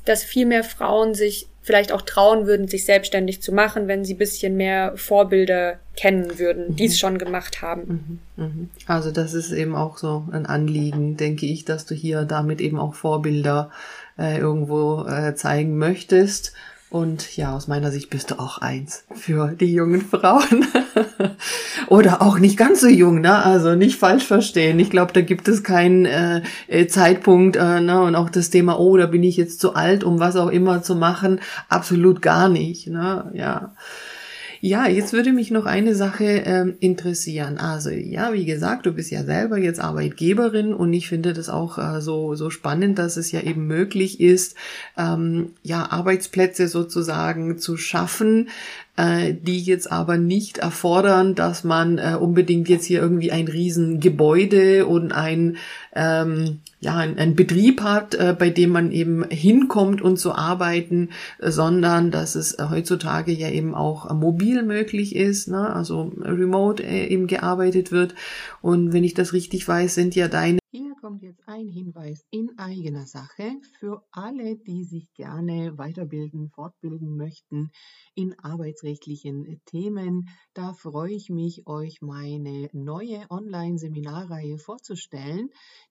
dass 0.04 0.24
viel 0.24 0.46
mehr 0.46 0.64
Frauen 0.64 1.14
sich 1.14 1.46
vielleicht 1.62 1.92
auch 1.92 2.02
trauen 2.02 2.46
würden, 2.46 2.68
sich 2.68 2.84
selbstständig 2.84 3.42
zu 3.42 3.52
machen, 3.52 3.86
wenn 3.86 4.04
sie 4.04 4.14
bisschen 4.14 4.56
mehr 4.56 4.94
Vorbilder 4.96 5.78
kennen 5.94 6.38
würden, 6.38 6.70
mhm. 6.70 6.76
die 6.76 6.86
es 6.86 6.98
schon 6.98 7.18
gemacht 7.18 7.60
haben. 7.60 8.20
Mhm. 8.36 8.44
Mhm. 8.44 8.70
Also 8.86 9.10
das 9.10 9.34
ist 9.34 9.52
eben 9.52 9.76
auch 9.76 9.98
so 9.98 10.24
ein 10.32 10.46
Anliegen, 10.46 11.16
denke 11.16 11.46
ich, 11.46 11.64
dass 11.66 11.84
du 11.84 11.94
hier 11.94 12.24
damit 12.24 12.60
eben 12.60 12.78
auch 12.78 12.94
Vorbilder 12.94 13.70
äh, 14.20 14.38
irgendwo 14.38 15.06
äh, 15.06 15.34
zeigen 15.34 15.78
möchtest. 15.78 16.52
Und 16.90 17.36
ja, 17.36 17.54
aus 17.54 17.68
meiner 17.68 17.92
Sicht 17.92 18.10
bist 18.10 18.32
du 18.32 18.40
auch 18.40 18.58
eins 18.58 19.04
für 19.14 19.52
die 19.52 19.72
jungen 19.72 20.00
Frauen. 20.00 20.66
Oder 21.86 22.20
auch 22.20 22.40
nicht 22.40 22.56
ganz 22.56 22.80
so 22.80 22.88
jung, 22.88 23.20
ne? 23.20 23.44
Also 23.44 23.76
nicht 23.76 23.96
falsch 23.96 24.24
verstehen. 24.24 24.80
Ich 24.80 24.90
glaube, 24.90 25.12
da 25.12 25.20
gibt 25.20 25.46
es 25.46 25.62
keinen 25.62 26.04
äh, 26.04 26.42
äh, 26.66 26.88
Zeitpunkt, 26.88 27.56
äh, 27.56 27.80
ne? 27.80 28.02
Und 28.02 28.16
auch 28.16 28.28
das 28.28 28.50
Thema, 28.50 28.76
oh, 28.80 28.96
da 28.96 29.06
bin 29.06 29.22
ich 29.22 29.36
jetzt 29.36 29.60
zu 29.60 29.74
alt, 29.74 30.02
um 30.02 30.18
was 30.18 30.34
auch 30.34 30.48
immer 30.48 30.82
zu 30.82 30.96
machen. 30.96 31.40
Absolut 31.68 32.22
gar 32.22 32.48
nicht, 32.48 32.88
ne? 32.88 33.30
Ja. 33.34 33.72
Ja, 34.62 34.86
jetzt 34.86 35.14
würde 35.14 35.32
mich 35.32 35.50
noch 35.50 35.64
eine 35.64 35.94
Sache 35.94 36.24
ähm, 36.24 36.74
interessieren. 36.80 37.56
Also 37.56 37.88
ja, 37.88 38.34
wie 38.34 38.44
gesagt, 38.44 38.84
du 38.84 38.92
bist 38.92 39.10
ja 39.10 39.24
selber 39.24 39.56
jetzt 39.56 39.80
Arbeitgeberin 39.80 40.74
und 40.74 40.92
ich 40.92 41.08
finde 41.08 41.32
das 41.32 41.48
auch 41.48 41.78
äh, 41.78 42.02
so 42.02 42.34
so 42.34 42.50
spannend, 42.50 42.98
dass 42.98 43.16
es 43.16 43.32
ja 43.32 43.40
eben 43.40 43.66
möglich 43.66 44.20
ist, 44.20 44.56
ähm, 44.98 45.52
ja 45.62 45.90
Arbeitsplätze 45.90 46.68
sozusagen 46.68 47.58
zu 47.58 47.78
schaffen, 47.78 48.50
äh, 48.96 49.34
die 49.34 49.60
jetzt 49.60 49.90
aber 49.90 50.18
nicht 50.18 50.58
erfordern, 50.58 51.34
dass 51.34 51.64
man 51.64 51.98
äh, 51.98 52.16
unbedingt 52.20 52.68
jetzt 52.68 52.84
hier 52.84 53.00
irgendwie 53.00 53.32
ein 53.32 53.48
Riesengebäude 53.48 54.86
und 54.86 55.12
ein 55.12 55.56
ähm, 55.94 56.60
ja, 56.80 56.96
ein, 56.96 57.18
ein 57.18 57.36
Betrieb 57.36 57.82
hat, 57.82 58.14
äh, 58.14 58.34
bei 58.36 58.48
dem 58.48 58.70
man 58.70 58.90
eben 58.90 59.24
hinkommt 59.28 60.00
und 60.00 60.16
zu 60.16 60.34
arbeiten, 60.34 61.10
sondern 61.38 62.10
dass 62.10 62.34
es 62.34 62.54
äh, 62.54 62.66
heutzutage 62.70 63.32
ja 63.32 63.50
eben 63.50 63.74
auch 63.74 64.10
mobil 64.14 64.62
möglich 64.62 65.14
ist, 65.14 65.48
ne? 65.48 65.74
also 65.74 66.12
remote 66.18 66.82
äh, 66.82 67.06
eben 67.06 67.26
gearbeitet 67.26 67.92
wird. 67.92 68.14
Und 68.62 68.94
wenn 68.94 69.04
ich 69.04 69.12
das 69.12 69.34
richtig 69.34 69.68
weiß, 69.68 69.94
sind 69.94 70.14
ja 70.14 70.28
deine 70.28 70.59
kommt 71.10 71.22
jetzt 71.22 71.42
ein 71.48 71.66
Hinweis 71.66 72.24
in 72.30 72.56
eigener 72.56 73.04
Sache 73.04 73.56
für 73.80 74.04
alle, 74.12 74.54
die 74.54 74.84
sich 74.84 75.12
gerne 75.14 75.76
weiterbilden, 75.76 76.50
fortbilden 76.50 77.16
möchten 77.16 77.72
in 78.14 78.38
arbeitsrechtlichen 78.38 79.60
Themen. 79.64 80.28
Da 80.54 80.72
freue 80.72 81.14
ich 81.14 81.28
mich, 81.28 81.66
euch 81.66 82.00
meine 82.00 82.70
neue 82.72 83.28
Online-Seminarreihe 83.28 84.58
vorzustellen, 84.58 85.48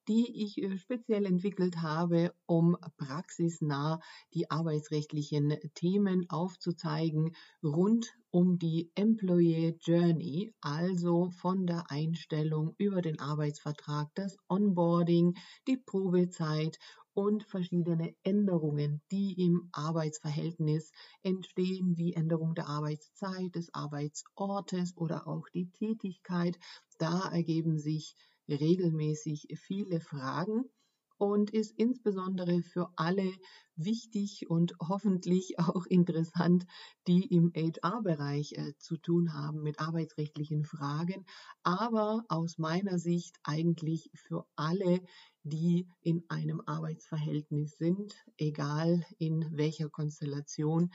die 0.07 0.45
ich 0.45 0.57
äh, 0.57 0.77
speziell 0.77 1.25
entwickelt 1.25 1.81
habe, 1.81 2.33
um 2.45 2.77
praxisnah 2.95 3.99
die 4.33 4.49
arbeitsrechtlichen 4.49 5.53
Themen 5.73 6.29
aufzuzeigen 6.29 7.35
rund 7.61 8.07
um 8.31 8.59
die 8.59 8.91
Employee 8.95 9.77
Journey, 9.81 10.53
also 10.61 11.29
von 11.31 11.65
der 11.65 11.89
Einstellung 11.89 12.75
über 12.77 13.01
den 13.01 13.19
Arbeitsvertrag, 13.19 14.09
das 14.15 14.37
Onboarding, 14.47 15.35
die 15.67 15.77
Probezeit 15.77 16.77
und 17.13 17.43
verschiedene 17.43 18.15
Änderungen, 18.23 19.01
die 19.11 19.33
im 19.43 19.69
Arbeitsverhältnis 19.71 20.91
entstehen, 21.23 21.97
wie 21.97 22.13
Änderung 22.13 22.53
der 22.55 22.67
Arbeitszeit, 22.67 23.55
des 23.55 23.73
Arbeitsortes 23.73 24.95
oder 24.95 25.27
auch 25.27 25.49
die 25.49 25.69
Tätigkeit. 25.71 26.57
Da 26.97 27.29
ergeben 27.29 27.77
sich 27.79 28.15
regelmäßig 28.47 29.47
viele 29.57 29.99
Fragen 29.99 30.65
und 31.19 31.51
ist 31.51 31.77
insbesondere 31.77 32.63
für 32.63 32.89
alle 32.95 33.31
wichtig 33.75 34.49
und 34.49 34.73
hoffentlich 34.81 35.55
auch 35.59 35.85
interessant, 35.85 36.65
die 37.07 37.27
im 37.27 37.51
HR-Bereich 37.53 38.53
äh, 38.53 38.73
zu 38.77 38.97
tun 38.97 39.33
haben 39.33 39.61
mit 39.61 39.79
arbeitsrechtlichen 39.79 40.65
Fragen, 40.65 41.25
aber 41.63 42.23
aus 42.29 42.57
meiner 42.57 42.97
Sicht 42.97 43.37
eigentlich 43.43 44.09
für 44.15 44.45
alle, 44.55 45.01
die 45.43 45.87
in 46.01 46.23
einem 46.29 46.61
Arbeitsverhältnis 46.65 47.77
sind, 47.77 48.15
egal 48.37 49.05
in 49.17 49.45
welcher 49.51 49.89
Konstellation, 49.89 50.91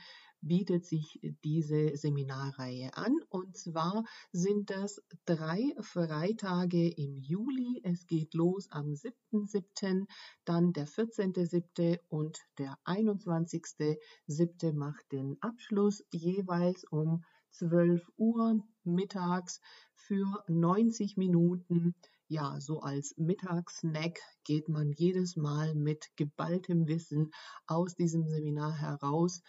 bietet 0.47 0.85
sich 0.85 1.19
diese 1.43 1.97
Seminarreihe 1.97 2.95
an. 2.95 3.17
Und 3.29 3.57
zwar 3.57 4.05
sind 4.31 4.69
das 4.69 5.01
drei 5.25 5.75
Freitage 5.79 6.89
im 6.89 7.17
Juli. 7.17 7.81
Es 7.83 8.07
geht 8.07 8.33
los 8.33 8.67
am 8.71 8.93
7.7., 8.93 10.05
dann 10.45 10.73
der 10.73 10.87
14.7. 10.87 11.99
und 12.09 12.39
der 12.57 12.77
21.7. 12.85 14.73
macht 14.73 15.11
den 15.11 15.37
Abschluss 15.41 16.03
jeweils 16.11 16.83
um 16.85 17.23
12 17.51 18.07
Uhr 18.17 18.63
mittags 18.83 19.61
für 19.93 20.43
90 20.47 21.17
Minuten. 21.17 21.95
Ja, 22.27 22.59
so 22.59 22.81
als 22.81 23.15
Mittagssnack 23.17 24.19
geht 24.43 24.67
man 24.67 24.91
jedes 24.91 25.35
Mal 25.35 25.75
mit 25.75 26.09
geballtem 26.15 26.87
Wissen 26.87 27.31
aus 27.67 27.95
diesem 27.95 28.27
Seminar 28.27 28.73
heraus 28.73 29.41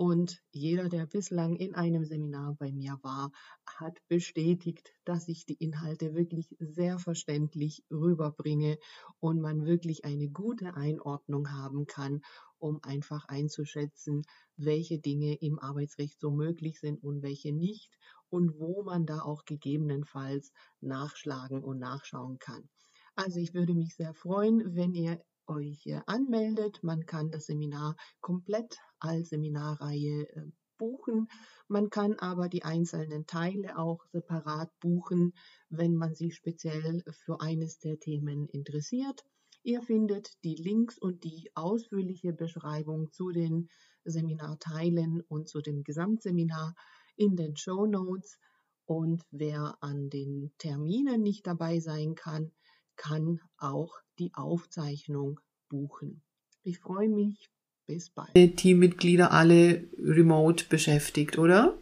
Und 0.00 0.40
jeder, 0.52 0.88
der 0.88 1.06
bislang 1.06 1.56
in 1.56 1.74
einem 1.74 2.04
Seminar 2.04 2.54
bei 2.54 2.70
mir 2.70 3.00
war, 3.02 3.32
hat 3.66 3.98
bestätigt, 4.06 4.92
dass 5.04 5.26
ich 5.26 5.44
die 5.44 5.56
Inhalte 5.56 6.14
wirklich 6.14 6.54
sehr 6.60 7.00
verständlich 7.00 7.84
rüberbringe 7.90 8.78
und 9.18 9.40
man 9.40 9.66
wirklich 9.66 10.04
eine 10.04 10.28
gute 10.28 10.74
Einordnung 10.76 11.50
haben 11.50 11.86
kann, 11.86 12.20
um 12.58 12.78
einfach 12.84 13.24
einzuschätzen, 13.26 14.22
welche 14.56 15.00
Dinge 15.00 15.34
im 15.34 15.58
Arbeitsrecht 15.58 16.20
so 16.20 16.30
möglich 16.30 16.78
sind 16.78 17.02
und 17.02 17.22
welche 17.22 17.52
nicht 17.52 17.98
und 18.30 18.56
wo 18.60 18.84
man 18.84 19.04
da 19.04 19.22
auch 19.22 19.44
gegebenenfalls 19.46 20.52
nachschlagen 20.80 21.64
und 21.64 21.80
nachschauen 21.80 22.38
kann. 22.38 22.68
Also 23.16 23.40
ich 23.40 23.52
würde 23.52 23.74
mich 23.74 23.96
sehr 23.96 24.14
freuen, 24.14 24.76
wenn 24.76 24.94
ihr 24.94 25.20
euch 25.48 25.86
anmeldet. 26.06 26.80
Man 26.82 27.06
kann 27.06 27.30
das 27.30 27.46
Seminar 27.46 27.96
komplett 28.20 28.78
als 28.98 29.30
Seminarreihe 29.30 30.28
äh, 30.28 30.42
buchen. 30.78 31.28
Man 31.66 31.90
kann 31.90 32.14
aber 32.18 32.48
die 32.48 32.62
einzelnen 32.62 33.26
Teile 33.26 33.78
auch 33.78 34.06
separat 34.12 34.70
buchen, 34.80 35.34
wenn 35.68 35.96
man 35.96 36.14
sich 36.14 36.36
speziell 36.36 37.02
für 37.10 37.40
eines 37.40 37.78
der 37.78 37.98
Themen 37.98 38.48
interessiert. 38.48 39.24
Ihr 39.62 39.82
findet 39.82 40.42
die 40.44 40.54
Links 40.54 40.98
und 40.98 41.24
die 41.24 41.50
ausführliche 41.54 42.32
Beschreibung 42.32 43.12
zu 43.12 43.30
den 43.30 43.68
Seminarteilen 44.04 45.20
und 45.28 45.48
zu 45.48 45.60
dem 45.60 45.82
Gesamtseminar 45.82 46.74
in 47.16 47.36
den 47.36 47.56
Show 47.56 47.86
Notes. 47.86 48.38
Und 48.86 49.22
wer 49.30 49.76
an 49.80 50.08
den 50.08 50.52
Terminen 50.56 51.22
nicht 51.22 51.46
dabei 51.46 51.80
sein 51.80 52.14
kann, 52.14 52.52
kann 52.98 53.40
auch 53.56 53.94
die 54.18 54.32
Aufzeichnung 54.34 55.40
buchen. 55.70 56.20
Ich 56.62 56.80
freue 56.80 57.08
mich. 57.08 57.48
Bis 57.86 58.10
bald. 58.10 58.34
Teammitglieder 58.56 59.32
alle 59.32 59.84
remote 59.98 60.66
beschäftigt, 60.68 61.38
oder? 61.38 61.78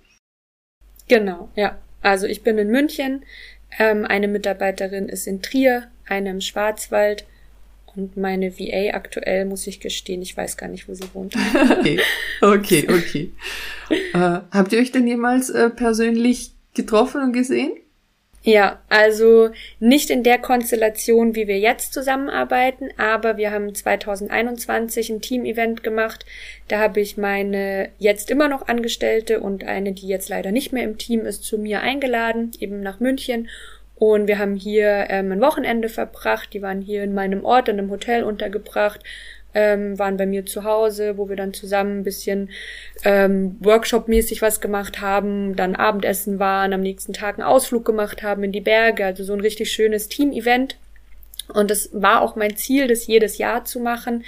Genau, 1.08 1.50
ja. 1.56 1.78
Also 2.00 2.28
ich 2.28 2.44
bin 2.44 2.58
in 2.58 2.70
München, 2.70 3.24
ähm, 3.80 4.04
eine 4.04 4.28
Mitarbeiterin 4.28 5.08
ist 5.08 5.26
in 5.26 5.42
Trier, 5.42 5.90
eine 6.06 6.30
im 6.30 6.40
Schwarzwald 6.40 7.26
und 7.96 8.16
meine 8.16 8.56
VA 8.56 8.94
aktuell, 8.94 9.46
muss 9.46 9.66
ich 9.66 9.80
gestehen, 9.80 10.22
ich 10.22 10.36
weiß 10.36 10.56
gar 10.56 10.68
nicht, 10.68 10.88
wo 10.88 10.94
sie 10.94 11.12
wohnt. 11.12 11.34
okay, 11.70 11.98
okay. 12.40 12.86
okay. 12.88 13.32
äh, 14.12 14.40
habt 14.52 14.72
ihr 14.72 14.78
euch 14.78 14.92
denn 14.92 15.08
jemals 15.08 15.50
äh, 15.50 15.70
persönlich 15.70 16.52
getroffen 16.74 17.22
und 17.22 17.32
gesehen? 17.32 17.72
Ja, 18.48 18.80
also 18.88 19.50
nicht 19.80 20.08
in 20.08 20.22
der 20.22 20.38
Konstellation, 20.38 21.34
wie 21.34 21.48
wir 21.48 21.58
jetzt 21.58 21.92
zusammenarbeiten, 21.92 22.90
aber 22.96 23.38
wir 23.38 23.50
haben 23.50 23.74
2021 23.74 25.10
ein 25.10 25.20
Team-Event 25.20 25.82
gemacht. 25.82 26.24
Da 26.68 26.78
habe 26.78 27.00
ich 27.00 27.16
meine 27.16 27.88
jetzt 27.98 28.30
immer 28.30 28.46
noch 28.46 28.68
Angestellte 28.68 29.40
und 29.40 29.64
eine, 29.64 29.94
die 29.94 30.06
jetzt 30.06 30.28
leider 30.28 30.52
nicht 30.52 30.72
mehr 30.72 30.84
im 30.84 30.96
Team 30.96 31.26
ist, 31.26 31.42
zu 31.42 31.58
mir 31.58 31.80
eingeladen, 31.80 32.52
eben 32.60 32.82
nach 32.82 33.00
München. 33.00 33.48
Und 33.96 34.28
wir 34.28 34.38
haben 34.38 34.56
hier 34.56 35.06
ähm, 35.08 35.32
ein 35.32 35.40
Wochenende 35.40 35.88
verbracht. 35.88 36.52
Die 36.52 36.62
waren 36.62 36.80
hier 36.80 37.02
in 37.02 37.14
meinem 37.14 37.44
Ort, 37.44 37.68
in 37.68 37.78
einem 37.78 37.90
Hotel 37.90 38.24
untergebracht, 38.24 39.00
ähm, 39.54 39.98
waren 39.98 40.18
bei 40.18 40.26
mir 40.26 40.44
zu 40.44 40.64
Hause, 40.64 41.16
wo 41.16 41.30
wir 41.30 41.36
dann 41.36 41.54
zusammen 41.54 42.00
ein 42.00 42.04
bisschen 42.04 42.50
ähm, 43.04 43.56
Workshop-mäßig 43.60 44.42
was 44.42 44.60
gemacht 44.60 45.00
haben, 45.00 45.56
dann 45.56 45.74
Abendessen 45.74 46.38
waren, 46.38 46.74
am 46.74 46.82
nächsten 46.82 47.14
Tag 47.14 47.38
einen 47.38 47.48
Ausflug 47.48 47.86
gemacht 47.86 48.22
haben 48.22 48.44
in 48.44 48.52
die 48.52 48.60
Berge, 48.60 49.06
also 49.06 49.24
so 49.24 49.32
ein 49.32 49.40
richtig 49.40 49.72
schönes 49.72 50.08
Team-Event. 50.08 50.76
Und 51.48 51.70
es 51.70 51.88
war 51.92 52.20
auch 52.20 52.36
mein 52.36 52.56
Ziel, 52.56 52.86
das 52.86 53.06
jedes 53.06 53.38
Jahr 53.38 53.64
zu 53.64 53.80
machen. 53.80 54.24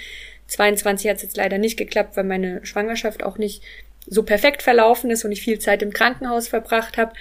22 0.46 1.10
hat 1.10 1.16
es 1.18 1.22
jetzt 1.24 1.36
leider 1.36 1.58
nicht 1.58 1.76
geklappt, 1.76 2.16
weil 2.16 2.24
meine 2.24 2.64
Schwangerschaft 2.64 3.22
auch 3.22 3.36
nicht 3.36 3.62
so 4.06 4.22
perfekt 4.22 4.62
verlaufen 4.62 5.10
ist 5.10 5.26
und 5.26 5.32
ich 5.32 5.42
viel 5.42 5.58
Zeit 5.58 5.82
im 5.82 5.92
Krankenhaus 5.92 6.48
verbracht 6.48 6.96
habe. 6.96 7.12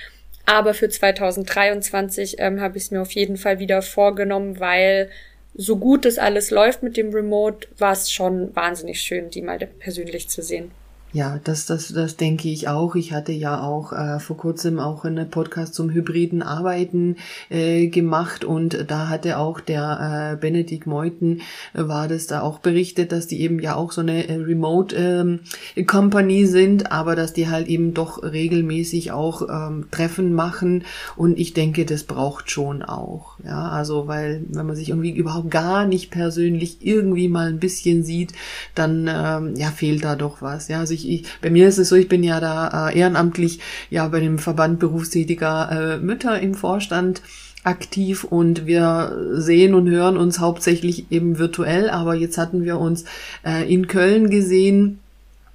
Aber 0.47 0.73
für 0.73 0.87
2023 0.87 2.37
ähm, 2.39 2.61
habe 2.61 2.77
ich 2.77 2.85
es 2.85 2.91
mir 2.91 3.01
auf 3.01 3.11
jeden 3.11 3.35
Fall 3.35 3.59
wieder 3.59 3.81
vorgenommen, 3.81 4.61
weil 4.61 5.09
so 5.53 5.75
gut 5.75 6.05
das 6.05 6.17
alles 6.17 6.51
läuft 6.51 6.83
mit 6.83 6.95
dem 6.95 7.13
Remote, 7.13 7.67
war 7.77 7.91
es 7.91 8.09
schon 8.13 8.55
wahnsinnig 8.55 9.01
schön, 9.01 9.29
die 9.29 9.41
mal 9.41 9.57
persönlich 9.57 10.29
zu 10.29 10.41
sehen. 10.41 10.71
Ja, 11.13 11.39
das, 11.41 11.65
das, 11.65 11.87
das 11.93 12.17
denke 12.17 12.49
ich 12.49 12.67
auch. 12.67 12.95
Ich 12.95 13.13
hatte 13.13 13.31
ja 13.31 13.61
auch 13.61 13.93
äh, 13.93 14.19
vor 14.19 14.35
kurzem 14.35 14.77
auch 14.77 15.05
einen 15.05 15.29
Podcast 15.29 15.73
zum 15.73 15.89
hybriden 15.89 16.43
Arbeiten 16.43 17.15
äh, 17.49 17.87
gemacht 17.87 18.43
und 18.43 18.85
da 18.89 19.07
hatte 19.07 19.37
auch 19.37 19.61
der 19.61 20.33
äh, 20.33 20.35
Benedikt 20.35 20.85
Meuthen 20.85 21.41
äh, 21.73 21.87
war 21.87 22.09
das 22.09 22.27
da 22.27 22.41
auch 22.41 22.59
berichtet, 22.59 23.13
dass 23.13 23.25
die 23.25 23.39
eben 23.39 23.59
ja 23.59 23.75
auch 23.75 23.93
so 23.93 24.01
eine 24.01 24.27
äh, 24.27 24.35
Remote 24.35 24.95
ähm, 24.97 25.39
Company 25.87 26.45
sind, 26.45 26.91
aber 26.91 27.15
dass 27.15 27.31
die 27.31 27.47
halt 27.47 27.67
eben 27.67 27.93
doch 27.93 28.21
regelmäßig 28.21 29.13
auch 29.13 29.43
ähm, 29.49 29.87
Treffen 29.89 30.33
machen 30.33 30.83
und 31.15 31.39
ich 31.39 31.53
denke, 31.53 31.85
das 31.85 32.03
braucht 32.03 32.51
schon 32.51 32.83
auch. 32.83 33.37
Ja, 33.45 33.69
also 33.69 34.07
weil 34.07 34.43
wenn 34.49 34.65
man 34.65 34.75
sich 34.75 34.89
irgendwie 34.89 35.11
überhaupt 35.11 35.51
gar 35.51 35.85
nicht 35.85 36.11
persönlich 36.11 36.85
irgendwie 36.85 37.29
mal 37.29 37.47
ein 37.47 37.59
bisschen 37.59 38.03
sieht, 38.03 38.33
dann 38.75 39.09
ähm, 39.09 39.55
ja 39.55 39.71
fehlt 39.71 40.03
da 40.03 40.17
doch 40.17 40.41
was. 40.41 40.67
Ja, 40.67 40.79
also 40.79 40.96
ich, 40.97 41.09
ich, 41.09 41.25
bei 41.41 41.49
mir 41.49 41.67
ist 41.67 41.77
es 41.77 41.89
so, 41.89 41.95
ich 41.95 42.07
bin 42.07 42.23
ja 42.23 42.39
da 42.39 42.89
äh, 42.89 42.97
ehrenamtlich 42.97 43.59
ja 43.89 44.07
bei 44.07 44.19
dem 44.19 44.39
Verband 44.39 44.79
berufstätiger 44.79 45.95
äh, 45.95 45.97
Mütter 45.97 46.39
im 46.39 46.55
Vorstand 46.55 47.21
aktiv 47.63 48.23
und 48.23 48.65
wir 48.65 49.17
sehen 49.33 49.73
und 49.73 49.89
hören 49.89 50.17
uns 50.17 50.39
hauptsächlich 50.39 51.11
eben 51.11 51.37
virtuell, 51.37 51.89
aber 51.89 52.15
jetzt 52.15 52.37
hatten 52.37 52.63
wir 52.63 52.79
uns 52.79 53.03
äh, 53.45 53.71
in 53.71 53.87
Köln 53.87 54.29
gesehen 54.29 54.99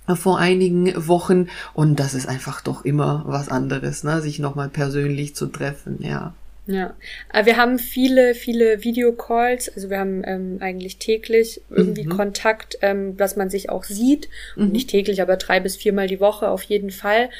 äh, 0.07 0.14
vor 0.14 0.38
einigen 0.38 0.92
Wochen 1.09 1.48
und 1.74 1.98
das 1.98 2.14
ist 2.14 2.28
einfach 2.28 2.61
doch 2.61 2.85
immer 2.85 3.24
was 3.26 3.48
anderes, 3.48 4.05
ne, 4.05 4.20
sich 4.20 4.38
nochmal 4.38 4.68
persönlich 4.68 5.35
zu 5.35 5.46
treffen, 5.46 5.98
ja. 6.00 6.35
Ja, 6.66 6.94
aber 7.31 7.46
wir 7.46 7.57
haben 7.57 7.79
viele, 7.79 8.35
viele 8.35 8.85
Videocalls, 8.85 9.68
also 9.75 9.90
wir 9.90 9.98
haben 9.98 10.22
ähm, 10.25 10.59
eigentlich 10.61 10.98
täglich 10.98 11.61
irgendwie 11.70 12.05
mhm. 12.05 12.11
Kontakt, 12.11 12.79
ähm, 12.83 13.16
dass 13.16 13.35
man 13.35 13.51
sich 13.51 13.68
auch 13.68 13.83
sieht. 13.83 14.29
Mhm. 14.55 14.62
Und 14.62 14.72
nicht 14.72 14.88
täglich, 14.88 15.20
aber 15.20 15.37
drei 15.37 15.59
bis 15.59 15.77
viermal 15.77 16.07
die 16.07 16.20
Woche 16.20 16.48
auf 16.48 16.62
jeden 16.62 16.90
Fall. 16.90 17.31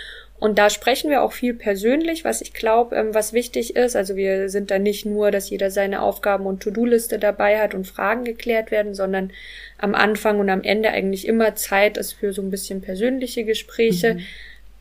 Und 0.41 0.59
da 0.59 0.71
sprechen 0.71 1.09
wir 1.09 1.23
auch 1.23 1.31
viel 1.31 1.55
persönlich, 1.55 2.25
was 2.25 2.41
ich 2.41 2.53
glaube, 2.53 2.97
ähm, 2.97 3.15
was 3.15 3.33
wichtig 3.33 3.77
ist. 3.77 3.95
Also 3.95 4.17
wir 4.17 4.49
sind 4.49 4.73
da 4.73 4.81
nicht 4.81 5.07
nur, 5.07 5.31
dass 5.31 5.51
jeder 5.51 5.71
seine 5.71 6.03
Aufgaben 6.03 6.47
und 6.47 6.61
To-Do-Liste 6.61 7.21
dabei 7.21 7.61
hat 7.61 7.75
und 7.75 7.87
Fragen 7.87 8.25
geklärt 8.25 8.73
werden, 8.73 8.93
sondern 8.93 9.31
am 9.79 9.95
Anfang 9.95 10.41
und 10.41 10.51
am 10.51 10.65
Ende 10.65 10.91
eigentlich 10.91 11.29
immer 11.29 11.55
Zeit 11.55 11.97
ist 11.97 12.15
für 12.15 12.33
so 12.33 12.43
ein 12.43 12.51
bisschen 12.51 12.81
persönliche 12.81 13.45
Gespräche. 13.45 14.15
Mhm 14.15 14.21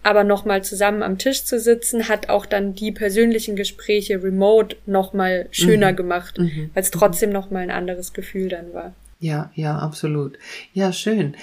aber 0.04 0.24
nochmal 0.24 0.64
zusammen 0.64 1.04
am 1.04 1.18
Tisch 1.18 1.46
zu 1.46 1.60
sitzen, 1.60 2.10
hat 2.10 2.30
auch 2.30 2.46
dann 2.46 2.74
die 2.74 2.92
persönlichen 2.92 3.56
Gespräche 3.56 4.24
remote 4.24 4.78
nochmal 4.86 5.48
schöner 5.52 5.92
mhm. 5.92 5.96
gemacht, 5.96 6.40
mhm. 6.40 6.72
weil 6.74 6.84
es 6.84 6.92
trotzdem 6.92 7.32
nochmal 7.32 7.64
ein 7.64 7.72
anderes 7.72 8.14
Gefühl 8.14 8.50
dann 8.50 8.74
war. 8.74 8.94
Ja, 9.20 9.52
ja, 9.56 9.78
absolut. 9.78 10.38
Ja, 10.74 10.92
schön. 10.92 11.36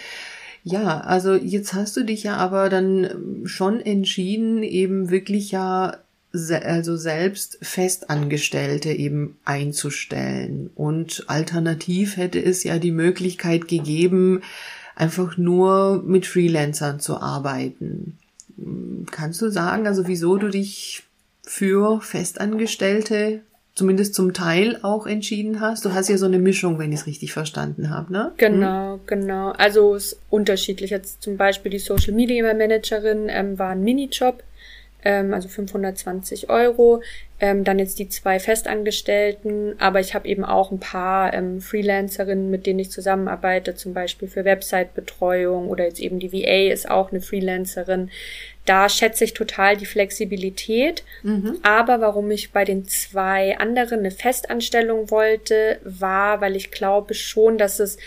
Ja, 0.64 1.00
also 1.00 1.34
jetzt 1.34 1.72
hast 1.72 1.96
du 1.96 2.04
dich 2.04 2.24
ja 2.24 2.36
aber 2.36 2.68
dann 2.68 3.42
schon 3.44 3.80
entschieden, 3.80 4.62
eben 4.62 5.10
wirklich 5.10 5.52
ja 5.52 5.98
also 6.32 6.96
selbst 6.96 7.58
Festangestellte 7.62 8.90
eben 8.90 9.38
einzustellen. 9.44 10.70
Und 10.74 11.24
alternativ 11.28 12.16
hätte 12.16 12.42
es 12.44 12.64
ja 12.64 12.78
die 12.78 12.90
Möglichkeit 12.90 13.66
gegeben, 13.66 14.42
einfach 14.94 15.38
nur 15.38 16.02
mit 16.02 16.26
Freelancern 16.26 17.00
zu 17.00 17.18
arbeiten. 17.18 18.18
Kannst 19.10 19.40
du 19.40 19.50
sagen, 19.50 19.86
also 19.86 20.06
wieso 20.06 20.36
du 20.36 20.48
dich 20.48 21.04
für 21.42 22.00
Festangestellte 22.00 23.42
zumindest 23.74 24.14
zum 24.14 24.34
Teil 24.34 24.80
auch 24.82 25.06
entschieden 25.06 25.60
hast? 25.60 25.84
Du 25.84 25.94
hast 25.94 26.08
ja 26.08 26.18
so 26.18 26.26
eine 26.26 26.38
Mischung, 26.38 26.78
wenn 26.78 26.92
ich 26.92 27.00
es 27.00 27.06
richtig 27.06 27.32
verstanden 27.32 27.90
habe, 27.90 28.12
ne? 28.12 28.32
Genau, 28.36 28.94
hm? 28.94 29.00
genau. 29.06 29.50
Also 29.52 29.94
es 29.94 30.12
ist 30.12 30.20
unterschiedlich. 30.30 30.90
Jetzt 30.90 31.22
zum 31.22 31.36
Beispiel 31.36 31.70
die 31.70 31.78
Social 31.78 32.12
Media 32.12 32.42
Managerin 32.42 33.28
ähm, 33.28 33.58
war 33.58 33.70
ein 33.70 33.82
Minijob 33.82 34.42
ähm, 35.04 35.32
also 35.34 35.48
520 35.48 36.50
Euro. 36.50 37.02
Ähm, 37.40 37.62
dann 37.62 37.78
jetzt 37.78 38.00
die 38.00 38.08
zwei 38.08 38.40
Festangestellten, 38.40 39.76
aber 39.78 40.00
ich 40.00 40.14
habe 40.14 40.26
eben 40.26 40.44
auch 40.44 40.72
ein 40.72 40.80
paar 40.80 41.32
ähm, 41.32 41.60
Freelancerinnen, 41.60 42.50
mit 42.50 42.66
denen 42.66 42.80
ich 42.80 42.90
zusammenarbeite, 42.90 43.76
zum 43.76 43.94
Beispiel 43.94 44.26
für 44.26 44.44
Website-Betreuung 44.44 45.68
oder 45.68 45.84
jetzt 45.84 46.00
eben 46.00 46.18
die 46.18 46.32
VA 46.32 46.72
ist 46.72 46.90
auch 46.90 47.12
eine 47.12 47.20
Freelancerin. 47.20 48.10
Da 48.64 48.88
schätze 48.88 49.22
ich 49.22 49.34
total 49.34 49.76
die 49.76 49.86
Flexibilität. 49.86 51.04
Mhm. 51.22 51.58
Aber 51.62 52.00
warum 52.00 52.30
ich 52.32 52.50
bei 52.52 52.64
den 52.64 52.86
zwei 52.86 53.56
anderen 53.56 54.00
eine 54.00 54.10
Festanstellung 54.10 55.12
wollte, 55.12 55.78
war, 55.84 56.40
weil 56.40 56.56
ich 56.56 56.72
glaube 56.72 57.14
schon, 57.14 57.56
dass 57.56 57.78
es 57.78 57.98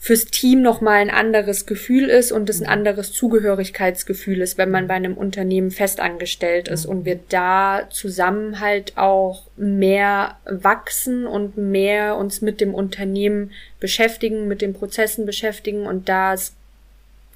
fürs 0.00 0.26
Team 0.26 0.62
nochmal 0.62 1.00
ein 1.00 1.10
anderes 1.10 1.66
Gefühl 1.66 2.08
ist 2.08 2.30
und 2.30 2.48
es 2.48 2.60
ein 2.60 2.66
mhm. 2.66 2.72
anderes 2.72 3.12
Zugehörigkeitsgefühl 3.12 4.40
ist, 4.40 4.56
wenn 4.56 4.70
man 4.70 4.86
bei 4.86 4.94
einem 4.94 5.16
Unternehmen 5.16 5.72
festangestellt 5.72 6.68
ist 6.68 6.86
und 6.86 7.04
wir 7.04 7.18
da 7.28 7.88
zusammen 7.90 8.60
halt 8.60 8.96
auch 8.96 9.46
mehr 9.56 10.38
wachsen 10.44 11.26
und 11.26 11.56
mehr 11.56 12.16
uns 12.16 12.40
mit 12.40 12.60
dem 12.60 12.74
Unternehmen 12.74 13.50
beschäftigen, 13.80 14.46
mit 14.46 14.62
den 14.62 14.72
Prozessen 14.72 15.26
beschäftigen 15.26 15.84
und 15.86 16.08
da 16.08 16.36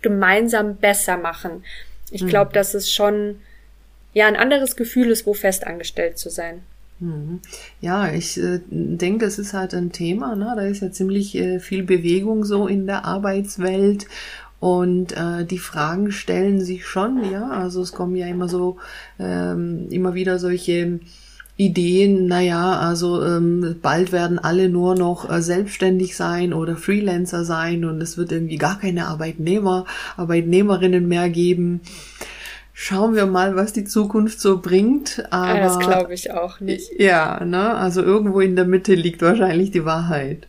gemeinsam 0.01 0.77
besser 0.77 1.16
machen. 1.16 1.64
Ich 2.12 2.27
glaube, 2.27 2.51
mhm. 2.51 2.55
dass 2.55 2.75
es 2.75 2.92
schon 2.92 3.40
ja 4.12 4.27
ein 4.27 4.37
anderes 4.37 4.77
Gefühl 4.77 5.11
ist, 5.11 5.27
wo 5.27 5.35
festangestellt 5.35 6.18
zu 6.18 6.31
sein. 6.31 6.62
Mhm. 7.02 7.40
Ja, 7.80 8.12
ich 8.12 8.38
äh, 8.40 8.60
denke, 8.70 9.24
das 9.24 9.38
ist 9.40 9.54
halt 9.54 9.74
ein 9.74 9.90
Thema. 9.90 10.36
Ne? 10.36 10.52
Da 10.54 10.62
ist 10.62 10.82
ja 10.82 10.92
ziemlich 10.92 11.34
äh, 11.34 11.58
viel 11.58 11.82
Bewegung 11.82 12.44
so 12.44 12.68
in 12.68 12.86
der 12.86 13.04
Arbeitswelt 13.04 14.06
und 14.60 15.12
äh, 15.16 15.44
die 15.44 15.58
Fragen 15.58 16.12
stellen 16.12 16.60
sich 16.60 16.86
schon. 16.86 17.28
Ja, 17.30 17.48
also 17.48 17.82
es 17.82 17.92
kommen 17.92 18.14
ja 18.14 18.28
immer 18.28 18.48
so 18.48 18.76
ähm, 19.18 19.88
immer 19.90 20.14
wieder 20.14 20.38
solche 20.38 21.00
Ideen, 21.56 22.28
naja, 22.28 22.78
also 22.78 23.22
ähm, 23.24 23.76
bald 23.82 24.12
werden 24.12 24.38
alle 24.38 24.68
nur 24.68 24.94
noch 24.94 25.28
äh, 25.28 25.42
selbstständig 25.42 26.16
sein 26.16 26.54
oder 26.54 26.76
Freelancer 26.76 27.44
sein 27.44 27.84
und 27.84 28.00
es 28.00 28.16
wird 28.16 28.32
irgendwie 28.32 28.56
gar 28.56 28.78
keine 28.78 29.06
Arbeitnehmer, 29.08 29.84
Arbeitnehmerinnen 30.16 31.06
mehr 31.06 31.28
geben. 31.28 31.80
Schauen 32.74 33.14
wir 33.14 33.26
mal, 33.26 33.54
was 33.54 33.72
die 33.72 33.85
Zukunft 33.85 34.40
so 34.40 34.58
bringt. 34.58 35.24
Aber, 35.30 35.58
ja, 35.58 35.62
das 35.62 35.78
glaube 35.78 36.14
ich 36.14 36.32
auch 36.32 36.61
nicht. 36.61 36.98
Ja, 36.98 37.44
ne? 37.44 37.74
Also 37.74 38.02
irgendwo 38.02 38.40
in 38.40 38.56
der 38.56 38.64
Mitte 38.64 38.94
liegt 38.94 39.20
wahrscheinlich 39.20 39.70
die 39.70 39.85
Wahrheit. 39.85 40.46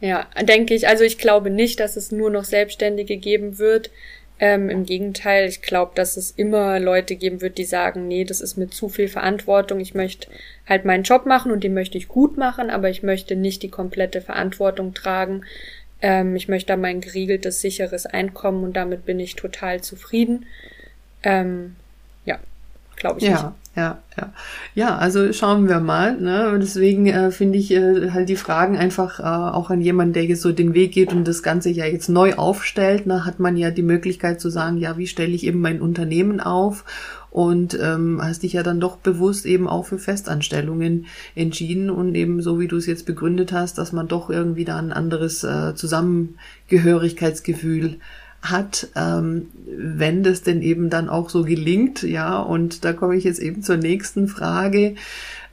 Ja, 0.00 0.26
denke 0.42 0.74
ich. 0.74 0.86
Also 0.88 1.04
ich 1.04 1.16
glaube 1.16 1.48
nicht, 1.48 1.80
dass 1.80 1.96
es 1.96 2.12
nur 2.12 2.30
noch 2.30 2.44
Selbstständige 2.44 3.16
geben 3.16 3.58
wird. 3.58 3.90
Ähm, 4.38 4.68
Im 4.68 4.84
Gegenteil, 4.84 5.48
ich 5.48 5.62
glaube, 5.62 5.92
dass 5.94 6.16
es 6.16 6.32
immer 6.32 6.80
Leute 6.80 7.14
geben 7.14 7.40
wird, 7.40 7.56
die 7.56 7.64
sagen, 7.64 8.08
nee, 8.08 8.24
das 8.24 8.40
ist 8.40 8.56
mir 8.58 8.68
zu 8.68 8.88
viel 8.88 9.08
Verantwortung. 9.08 9.80
Ich 9.80 9.94
möchte 9.94 10.26
halt 10.68 10.84
meinen 10.84 11.04
Job 11.04 11.24
machen 11.24 11.52
und 11.52 11.64
den 11.64 11.72
möchte 11.72 11.96
ich 11.96 12.08
gut 12.08 12.36
machen, 12.36 12.68
aber 12.68 12.90
ich 12.90 13.02
möchte 13.02 13.36
nicht 13.36 13.62
die 13.62 13.70
komplette 13.70 14.20
Verantwortung 14.20 14.92
tragen. 14.92 15.44
Ähm, 16.02 16.36
ich 16.36 16.48
möchte 16.48 16.68
da 16.68 16.76
mein 16.76 17.00
geregeltes, 17.00 17.60
sicheres 17.60 18.04
Einkommen 18.04 18.64
und 18.64 18.74
damit 18.74 19.06
bin 19.06 19.20
ich 19.20 19.36
total 19.36 19.80
zufrieden. 19.80 20.46
Ähm, 21.24 21.74
ja, 22.24 22.38
glaube 22.96 23.18
ich 23.18 23.26
ja. 23.26 23.32
nicht. 23.32 23.44
Ja, 23.76 23.98
ja. 24.16 24.32
Ja, 24.74 24.98
also 24.98 25.32
schauen 25.32 25.68
wir 25.68 25.80
mal. 25.80 26.16
Ne? 26.16 26.56
Deswegen 26.60 27.06
äh, 27.06 27.32
finde 27.32 27.58
ich 27.58 27.72
äh, 27.72 28.12
halt 28.12 28.28
die 28.28 28.36
Fragen 28.36 28.76
einfach 28.76 29.18
äh, 29.18 29.22
auch 29.22 29.70
an 29.70 29.80
jemanden, 29.80 30.12
der 30.12 30.26
jetzt 30.26 30.42
so 30.42 30.52
den 30.52 30.74
Weg 30.74 30.92
geht 30.92 31.12
und 31.12 31.26
das 31.26 31.42
Ganze 31.42 31.70
ja 31.70 31.84
jetzt 31.84 32.08
neu 32.08 32.34
aufstellt, 32.34 33.06
ne, 33.06 33.24
hat 33.24 33.40
man 33.40 33.56
ja 33.56 33.72
die 33.72 33.82
Möglichkeit 33.82 34.40
zu 34.40 34.48
sagen, 34.48 34.76
ja, 34.76 34.96
wie 34.96 35.08
stelle 35.08 35.32
ich 35.32 35.44
eben 35.44 35.60
mein 35.60 35.80
Unternehmen 35.80 36.38
auf? 36.40 36.84
Und 37.32 37.76
ähm, 37.82 38.20
hast 38.22 38.44
dich 38.44 38.52
ja 38.52 38.62
dann 38.62 38.78
doch 38.78 38.96
bewusst 38.96 39.44
eben 39.44 39.66
auch 39.66 39.86
für 39.86 39.98
Festanstellungen 39.98 41.06
entschieden 41.34 41.90
und 41.90 42.14
eben 42.14 42.42
so 42.42 42.60
wie 42.60 42.68
du 42.68 42.76
es 42.76 42.86
jetzt 42.86 43.06
begründet 43.06 43.52
hast, 43.52 43.76
dass 43.76 43.90
man 43.90 44.06
doch 44.06 44.30
irgendwie 44.30 44.64
da 44.64 44.76
ein 44.76 44.92
anderes 44.92 45.42
äh, 45.42 45.74
Zusammengehörigkeitsgefühl 45.74 47.98
hat, 48.44 48.88
ähm, 48.94 49.48
wenn 49.66 50.22
das 50.22 50.42
denn 50.42 50.62
eben 50.62 50.90
dann 50.90 51.08
auch 51.08 51.30
so 51.30 51.42
gelingt, 51.42 52.02
ja, 52.02 52.38
und 52.38 52.84
da 52.84 52.92
komme 52.92 53.16
ich 53.16 53.24
jetzt 53.24 53.40
eben 53.40 53.62
zur 53.62 53.76
nächsten 53.76 54.28
Frage. 54.28 54.94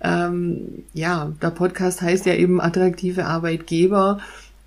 Ähm, 0.04 0.84
ja, 0.93 1.32
der 1.41 1.51
Podcast 1.51 2.01
heißt 2.01 2.25
ja 2.25 2.34
eben 2.34 2.60
attraktive 2.60 3.25
Arbeitgeber 3.25 4.19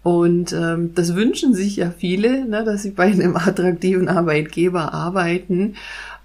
und 0.02 0.52
ähm, 0.52 0.94
das 0.94 1.14
wünschen 1.14 1.54
sich 1.54 1.76
ja 1.76 1.90
viele, 1.90 2.44
ne, 2.46 2.64
dass 2.64 2.82
sie 2.82 2.90
bei 2.90 3.04
einem 3.04 3.36
attraktiven 3.36 4.08
Arbeitgeber 4.08 4.92
arbeiten, 4.92 5.76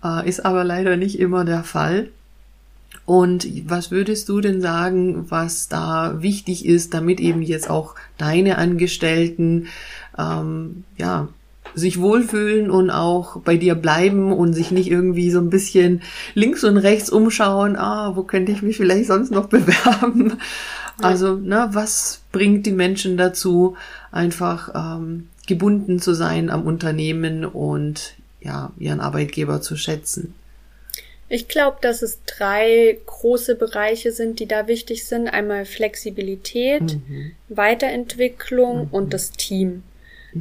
äh, 0.04 0.28
ist 0.28 0.46
aber 0.46 0.64
leider 0.64 0.98
nicht 0.98 1.20
immer 1.20 1.46
der 1.46 1.64
Fall. 1.64 2.10
Und 3.06 3.48
was 3.68 3.90
würdest 3.90 4.30
du 4.30 4.40
denn 4.40 4.62
sagen, 4.62 5.32
was 5.32 5.68
da 5.68 6.22
wichtig 6.22 6.66
ist, 6.66 6.94
damit 6.94 7.20
eben 7.20 7.42
jetzt 7.42 7.70
auch 7.70 7.96
deine 8.18 8.58
Angestellten 8.58 9.68
ähm, 10.18 10.84
ja 10.98 11.30
sich 11.76 12.00
wohlfühlen 12.00 12.70
und 12.70 12.90
auch 12.90 13.42
bei 13.42 13.58
dir 13.58 13.76
bleiben 13.76 14.32
und 14.32 14.54
sich 14.54 14.72
nicht 14.72 14.90
irgendwie 14.90 15.32
so 15.32 15.40
ein 15.40 15.50
bisschen 15.50 16.02
links 16.34 16.64
und 16.64 16.78
rechts 16.78 17.10
umschauen, 17.10 17.76
ah, 17.76 18.16
wo 18.16 18.24
könnte 18.24 18.52
ich 18.52 18.62
mich 18.62 18.78
vielleicht 18.78 19.08
sonst 19.08 19.32
noch 19.32 19.46
bewerben? 19.50 20.38
Also, 21.02 21.36
ne, 21.36 21.70
was 21.72 22.22
bringt 22.32 22.66
die 22.66 22.72
Menschen 22.72 23.16
dazu, 23.18 23.78
einfach 24.12 24.72
ähm, 24.76 25.30
gebunden 25.48 26.00
zu 26.00 26.14
sein 26.14 26.50
am 26.50 26.66
Unternehmen 26.66 27.46
und 27.46 28.16
ja, 28.42 28.72
ihren 28.78 29.00
Arbeitgeber 29.00 29.62
zu 29.62 29.78
schätzen? 29.78 30.34
Ich 31.32 31.48
glaube, 31.48 31.78
dass 31.82 32.02
es 32.02 32.20
drei 32.26 32.98
große 33.06 33.56
Bereiche 33.56 34.12
sind, 34.12 34.40
die 34.40 34.48
da 34.48 34.68
wichtig 34.68 35.06
sind. 35.06 35.28
Einmal 35.28 35.66
Flexibilität, 35.66 36.82
mhm. 36.82 37.34
Weiterentwicklung 37.50 38.88
mhm. 38.88 38.88
und 38.92 39.14
das 39.14 39.32
Team. 39.32 39.84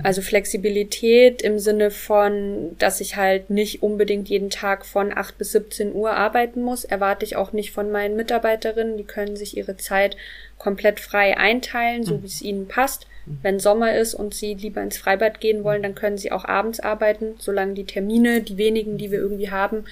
Also 0.02 0.20
Flexibilität 0.20 1.40
im 1.40 1.58
Sinne 1.58 1.90
von, 1.90 2.76
dass 2.78 3.00
ich 3.00 3.16
halt 3.16 3.48
nicht 3.48 3.82
unbedingt 3.82 4.28
jeden 4.28 4.50
Tag 4.50 4.84
von 4.84 5.16
8 5.16 5.38
bis 5.38 5.52
17 5.52 5.94
Uhr 5.94 6.12
arbeiten 6.12 6.62
muss, 6.62 6.84
erwarte 6.84 7.24
ich 7.24 7.36
auch 7.36 7.52
nicht 7.52 7.72
von 7.72 7.90
meinen 7.90 8.14
Mitarbeiterinnen. 8.14 8.98
Die 8.98 9.04
können 9.04 9.36
sich 9.36 9.56
ihre 9.56 9.78
Zeit 9.78 10.16
komplett 10.58 11.00
frei 11.00 11.38
einteilen, 11.38 12.04
so 12.04 12.16
mhm. 12.16 12.22
wie 12.22 12.26
es 12.26 12.42
ihnen 12.42 12.68
passt. 12.68 13.06
Mhm. 13.24 13.38
Wenn 13.42 13.60
Sommer 13.60 13.96
ist 13.96 14.14
und 14.14 14.34
sie 14.34 14.54
lieber 14.54 14.82
ins 14.82 14.98
Freibad 14.98 15.40
gehen 15.40 15.64
wollen, 15.64 15.82
dann 15.82 15.94
können 15.94 16.18
sie 16.18 16.32
auch 16.32 16.44
abends 16.44 16.80
arbeiten, 16.80 17.36
solange 17.38 17.72
die 17.72 17.86
Termine, 17.86 18.42
die 18.42 18.58
wenigen, 18.58 18.98
die 18.98 19.10
wir 19.10 19.18
irgendwie 19.18 19.50
haben, 19.50 19.84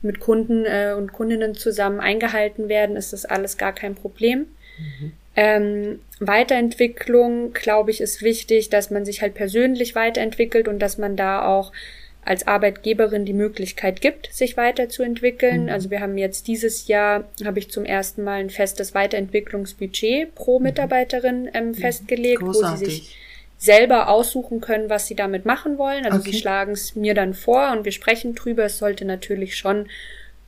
mit 0.00 0.20
Kunden 0.20 0.64
äh, 0.64 0.94
und 0.96 1.12
Kundinnen 1.12 1.56
zusammen 1.56 1.98
eingehalten 1.98 2.68
werden, 2.68 2.96
ist 2.96 3.12
das 3.12 3.24
alles 3.24 3.58
gar 3.58 3.72
kein 3.72 3.96
Problem. 3.96 4.46
Mhm. 4.78 5.12
Ähm, 5.36 6.00
Weiterentwicklung, 6.18 7.52
glaube 7.52 7.90
ich, 7.90 8.00
ist 8.00 8.22
wichtig, 8.22 8.68
dass 8.68 8.90
man 8.90 9.04
sich 9.04 9.22
halt 9.22 9.34
persönlich 9.34 9.94
weiterentwickelt 9.94 10.68
und 10.68 10.78
dass 10.80 10.98
man 10.98 11.16
da 11.16 11.46
auch 11.46 11.72
als 12.22 12.46
Arbeitgeberin 12.46 13.24
die 13.24 13.32
Möglichkeit 13.32 14.00
gibt, 14.00 14.32
sich 14.32 14.56
weiterzuentwickeln. 14.56 15.64
Mhm. 15.64 15.68
Also 15.70 15.90
wir 15.90 16.00
haben 16.00 16.18
jetzt 16.18 16.48
dieses 16.48 16.86
Jahr, 16.86 17.24
habe 17.44 17.58
ich 17.58 17.70
zum 17.70 17.84
ersten 17.84 18.22
Mal 18.22 18.40
ein 18.40 18.50
festes 18.50 18.94
Weiterentwicklungsbudget 18.94 20.34
pro 20.34 20.58
mhm. 20.58 20.64
Mitarbeiterin 20.64 21.48
ähm, 21.54 21.68
mhm. 21.68 21.74
festgelegt, 21.74 22.40
Großartig. 22.40 22.80
wo 22.80 22.84
sie 22.84 22.90
sich 22.90 23.16
selber 23.56 24.08
aussuchen 24.08 24.60
können, 24.60 24.90
was 24.90 25.06
sie 25.06 25.14
damit 25.14 25.44
machen 25.44 25.78
wollen. 25.78 26.04
Also 26.04 26.18
okay. 26.18 26.30
sie 26.30 26.38
schlagen 26.38 26.72
es 26.72 26.94
mir 26.94 27.14
dann 27.14 27.34
vor 27.34 27.72
und 27.72 27.84
wir 27.84 27.92
sprechen 27.92 28.34
drüber. 28.34 28.64
Es 28.64 28.78
sollte 28.78 29.04
natürlich 29.04 29.56
schon 29.56 29.86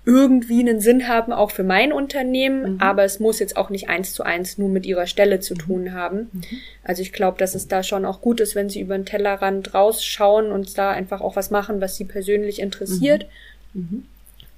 irgendwie 0.05 0.61
einen 0.61 0.81
Sinn 0.81 1.07
haben, 1.07 1.33
auch 1.33 1.53
für 1.53 1.62
mein 1.62 1.93
Unternehmen, 1.93 2.75
mhm. 2.75 2.81
aber 2.81 3.05
es 3.05 3.21
muss 3.21 3.38
jetzt 3.38 3.57
auch 3.57 3.71
nicht 3.71 3.88
eins 3.88 4.15
zu 4.15 4.25
eins 4.25 4.59
nur 4.59 4.69
mit 4.69 4.85
ihrer 4.85 5.07
Stelle 5.07 5.38
zu 5.38 5.55
mhm. 5.55 5.59
tun 5.59 5.93
haben. 5.93 6.31
Mhm. 6.33 6.43
Also 6.83 7.03
ich 7.03 7.12
glaube, 7.12 7.38
dass 7.38 7.55
es 7.55 7.69
da 7.69 7.85
schon 7.85 8.05
auch 8.05 8.21
gut 8.21 8.41
ist, 8.41 8.57
wenn 8.57 8.69
sie 8.69 8.81
über 8.81 8.97
den 8.97 9.07
Tellerrand 9.07 9.75
rausschauen 9.75 10.51
und 10.51 10.77
da 10.77 10.91
einfach 10.91 11.21
auch 11.21 11.37
was 11.37 11.51
machen, 11.51 11.81
was 11.81 11.97
sie 11.97 12.05
persönlich 12.05 12.61
interessiert. 12.61 13.27
Mhm. 13.75 13.81
mhm. 13.81 14.07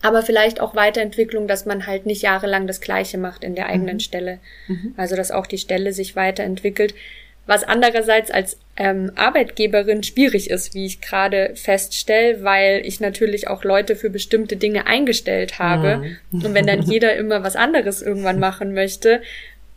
Aber 0.03 0.21
vielleicht 0.21 0.61
auch 0.61 0.77
Weiterentwicklung, 0.77 1.49
dass 1.49 1.65
man 1.65 1.87
halt 1.87 2.05
nicht 2.05 2.21
jahrelang 2.21 2.67
das 2.67 2.83
Gleiche 2.83 3.17
macht 3.17 3.43
in 3.43 3.55
der 3.55 3.71
eigenen 3.71 3.97
mhm. 3.97 4.01
Stelle. 4.01 4.39
Also 4.99 5.17
dass 5.17 5.31
auch 5.31 5.47
die 5.47 5.57
Stelle 5.57 5.95
sich 5.95 6.15
weiterentwickelt 6.15 6.95
was 7.47 7.65
andererseits 7.65 8.31
als 8.31 8.59
ähm, 8.77 9.13
Arbeitgeberin 9.15 10.03
schwierig 10.03 10.51
ist, 10.51 10.75
wie 10.75 10.87
ich 10.87 11.01
gerade 11.01 11.53
feststelle, 11.55 12.43
weil 12.43 12.83
ich 12.85 13.01
natürlich 13.01 13.49
auch 13.49 13.65
Leute 13.65 13.97
für 13.97 14.11
bestimmte 14.11 14.57
Dinge 14.57 14.87
eingestellt 14.87 15.59
habe. 15.59 16.17
Mhm. 16.31 16.45
Und 16.45 16.55
wenn 16.55 16.67
dann 16.67 16.83
jeder 16.83 17.15
immer 17.15 17.43
was 17.43 17.57
anderes 17.57 18.03
irgendwann 18.03 18.41
machen 18.41 18.73
möchte, 18.73 19.21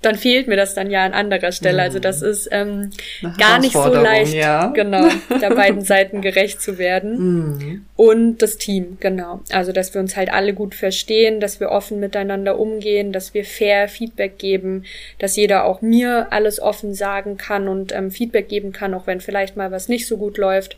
dann 0.02 0.16
fehlt 0.16 0.48
mir 0.48 0.56
das 0.56 0.76
dann 0.76 0.92
ja 0.92 1.04
an 1.04 1.14
anderer 1.14 1.52
Stelle. 1.52 1.82
Also 1.82 1.98
das 1.98 2.22
mhm. 2.22 2.28
ist 2.28 2.50
ähm, 2.52 2.92
gar 3.40 3.60
nicht 3.60 3.74
so 3.74 3.94
leicht, 3.94 4.34
ja. 4.34 4.68
genau, 4.68 5.08
der 5.42 5.50
beiden 5.50 5.82
Seiten 5.82 6.22
gerecht 6.22 6.62
zu 6.62 6.78
werden. 6.78 7.18
Mhm. 7.38 7.86
Und 7.96 8.38
das 8.42 8.58
Team, 8.58 8.98
genau. 9.00 9.42
Also 9.52 9.72
dass 9.72 9.94
wir 9.94 10.02
uns 10.02 10.16
halt 10.16 10.32
alle 10.32 10.54
gut 10.54 10.76
verstehen, 10.76 11.40
dass 11.40 11.60
wir 11.60 11.70
offen 11.70 12.00
miteinander 12.00 12.60
umgehen, 12.60 13.12
dass 13.12 13.34
wir 13.34 13.44
fair 13.44 13.88
Feedback 13.88 14.38
geben, 14.38 14.84
dass 15.20 15.36
jeder 15.36 15.66
auch 15.66 15.82
mir 15.82 16.28
alles 16.32 16.60
offen 16.60 16.94
sagen 16.94 17.38
kann 17.38 17.68
und 17.68 17.92
ähm, 17.92 18.12
Feedback 18.12 18.50
geben 18.50 18.72
kann, 18.72 18.94
auch 18.94 19.08
wenn 19.08 19.20
vielleicht 19.20 19.58
mal 19.58 19.72
was 19.72 19.88
nicht 19.88 20.08
so 20.08 20.18
gut 20.18 20.38
läuft. 20.38 20.78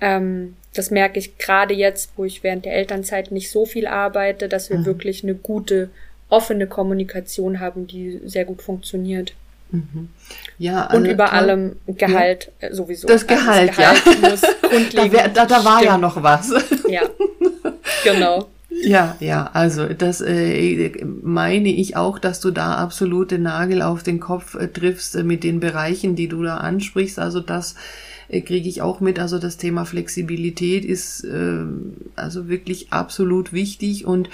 Ähm, 0.00 0.56
das 0.74 0.90
merke 0.90 1.18
ich 1.18 1.38
gerade 1.38 1.74
jetzt, 1.74 2.12
wo 2.16 2.24
ich 2.24 2.42
während 2.42 2.64
der 2.64 2.74
Elternzeit 2.74 3.30
nicht 3.30 3.50
so 3.50 3.66
viel 3.66 3.86
arbeite, 3.86 4.48
dass 4.48 4.70
wir 4.70 4.78
mhm. 4.78 4.86
wirklich 4.86 5.22
eine 5.22 5.34
gute 5.34 5.90
offene 6.28 6.66
Kommunikation 6.66 7.60
haben, 7.60 7.86
die 7.86 8.20
sehr 8.24 8.44
gut 8.44 8.62
funktioniert. 8.62 9.34
Mhm. 9.70 10.08
Ja, 10.58 10.90
und 10.92 11.04
über 11.04 11.26
toll. 11.26 11.38
allem 11.38 11.76
Gehalt 11.86 12.50
ja. 12.60 12.68
Äh, 12.68 12.74
sowieso. 12.74 13.06
Das 13.06 13.26
Gehalt, 13.26 13.78
also 13.78 13.82
das 13.82 14.02
Gehalt 14.02 14.22
ja. 14.22 14.30
Muss 14.30 14.42
grundlegend 14.62 14.94
da, 14.94 15.12
wär, 15.12 15.28
da, 15.28 15.46
da 15.46 15.64
war 15.64 15.78
stimmen. 15.78 15.84
ja 15.84 15.98
noch 15.98 16.22
was. 16.22 16.52
Ja, 16.88 17.02
genau. 18.02 18.48
Ja, 18.70 19.16
ja, 19.20 19.50
also 19.52 19.86
das 19.86 20.20
äh, 20.22 20.90
meine 21.04 21.68
ich 21.68 21.96
auch, 21.96 22.18
dass 22.18 22.40
du 22.40 22.50
da 22.50 22.76
absolute 22.76 23.38
Nagel 23.38 23.82
auf 23.82 24.02
den 24.02 24.20
Kopf 24.20 24.54
äh, 24.54 24.68
triffst 24.68 25.16
äh, 25.16 25.22
mit 25.22 25.44
den 25.44 25.60
Bereichen, 25.60 26.16
die 26.16 26.28
du 26.28 26.42
da 26.42 26.58
ansprichst. 26.58 27.18
Also 27.18 27.40
das 27.40 27.74
äh, 28.28 28.40
kriege 28.40 28.68
ich 28.68 28.82
auch 28.82 29.00
mit. 29.00 29.18
Also 29.18 29.38
das 29.38 29.56
Thema 29.56 29.84
Flexibilität 29.84 30.84
ist 30.84 31.24
äh, 31.24 31.64
also 32.16 32.48
wirklich 32.48 32.92
absolut 32.92 33.52
wichtig 33.52 34.06
und 34.06 34.28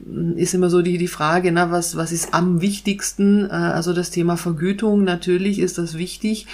äh, 0.00 0.40
ist 0.40 0.54
immer 0.54 0.70
so 0.70 0.82
die, 0.82 0.98
die 0.98 1.08
Frage, 1.08 1.52
na, 1.52 1.70
was, 1.70 1.96
was 1.96 2.12
ist 2.12 2.34
am 2.34 2.60
wichtigsten? 2.60 3.46
Äh, 3.46 3.52
also 3.52 3.92
das 3.92 4.10
Thema 4.10 4.36
Vergütung, 4.36 5.04
natürlich 5.04 5.58
ist 5.58 5.78
das 5.78 5.98
wichtig. 5.98 6.46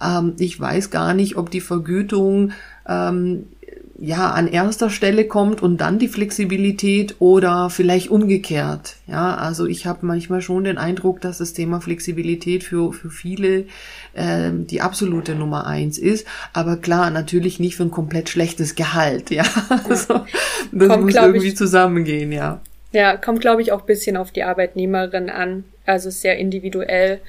Ähm, 0.00 0.34
ich 0.38 0.58
weiß 0.58 0.90
gar 0.90 1.14
nicht, 1.14 1.36
ob 1.36 1.50
die 1.50 1.60
Vergütung 1.60 2.52
ähm, 2.86 3.46
ja 4.02 4.32
an 4.32 4.48
erster 4.48 4.90
Stelle 4.90 5.26
kommt 5.28 5.62
und 5.62 5.80
dann 5.80 6.00
die 6.00 6.08
Flexibilität 6.08 7.14
oder 7.20 7.70
vielleicht 7.70 8.10
umgekehrt. 8.10 8.96
Ja, 9.06 9.36
also 9.36 9.64
ich 9.64 9.86
habe 9.86 10.04
manchmal 10.04 10.42
schon 10.42 10.64
den 10.64 10.76
Eindruck, 10.76 11.20
dass 11.20 11.38
das 11.38 11.52
Thema 11.52 11.80
Flexibilität 11.80 12.64
für 12.64 12.92
für 12.92 13.10
viele 13.10 13.66
äh, 14.14 14.50
die 14.52 14.80
absolute 14.80 15.36
Nummer 15.36 15.68
eins 15.68 15.98
ist. 15.98 16.26
Aber 16.52 16.78
klar, 16.78 17.10
natürlich 17.10 17.60
nicht 17.60 17.76
für 17.76 17.84
ein 17.84 17.92
komplett 17.92 18.28
schlechtes 18.28 18.74
Gehalt. 18.74 19.30
Ja, 19.30 19.44
also, 19.88 20.26
das 20.72 20.88
kommt, 20.88 21.04
muss 21.04 21.14
irgendwie 21.14 21.48
ich, 21.48 21.56
zusammengehen. 21.56 22.32
Ja. 22.32 22.60
Ja, 22.90 23.16
kommt 23.16 23.40
glaube 23.40 23.62
ich 23.62 23.70
auch 23.70 23.82
bisschen 23.82 24.16
auf 24.16 24.32
die 24.32 24.42
Arbeitnehmerin 24.42 25.30
an. 25.30 25.62
Also 25.86 26.10
sehr 26.10 26.38
individuell. 26.38 27.20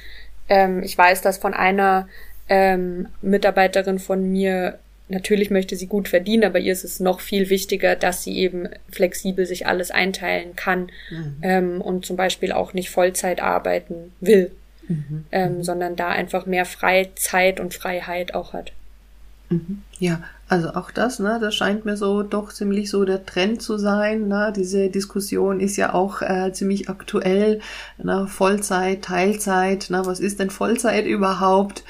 Ähm, 0.49 0.81
ich 0.81 0.97
weiß, 0.97 1.21
dass 1.21 1.37
von 1.37 1.53
einer 1.53 2.07
ähm, 2.49 3.09
Mitarbeiterin 3.21 3.99
von 3.99 4.23
mir 4.31 4.79
natürlich 5.09 5.49
möchte 5.51 5.75
sie 5.75 5.87
gut 5.87 6.07
verdienen, 6.07 6.43
aber 6.43 6.59
ihr 6.59 6.73
ist 6.73 6.83
es 6.83 6.99
noch 6.99 7.19
viel 7.19 7.49
wichtiger, 7.49 7.95
dass 7.95 8.23
sie 8.23 8.37
eben 8.37 8.69
flexibel 8.91 9.45
sich 9.45 9.67
alles 9.67 9.91
einteilen 9.91 10.55
kann 10.55 10.91
mhm. 11.09 11.35
ähm, 11.41 11.81
und 11.81 12.05
zum 12.05 12.15
Beispiel 12.15 12.51
auch 12.51 12.73
nicht 12.73 12.89
Vollzeit 12.89 13.41
arbeiten 13.41 14.13
will, 14.19 14.51
mhm. 14.87 15.25
Ähm, 15.31 15.57
mhm. 15.57 15.63
sondern 15.63 15.95
da 15.95 16.09
einfach 16.09 16.45
mehr 16.45 16.65
Freizeit 16.65 17.59
und 17.59 17.73
Freiheit 17.73 18.33
auch 18.33 18.53
hat. 18.53 18.71
Mhm. 19.49 19.81
Ja, 19.99 20.23
also 20.49 20.69
auch 20.69 20.91
das, 20.91 21.19
ne, 21.19 21.39
das 21.41 21.55
scheint 21.55 21.85
mir 21.85 21.97
so 21.97 22.23
doch 22.23 22.51
ziemlich 22.51 22.89
so 22.89 23.05
der 23.05 23.25
Trend 23.25 23.61
zu 23.61 23.77
sein. 23.77 24.27
Ne? 24.27 24.53
Diese 24.55 24.89
Diskussion 24.89 25.59
ist 25.59 25.77
ja 25.77 25.93
auch 25.93 26.21
äh, 26.21 26.51
ziemlich 26.53 26.89
aktuell. 26.89 27.59
Ne? 27.97 28.27
Vollzeit, 28.27 29.03
Teilzeit, 29.03 29.89
ne? 29.89 30.03
was 30.05 30.19
ist 30.19 30.39
denn 30.39 30.49
Vollzeit 30.49 31.05
überhaupt? 31.05 31.83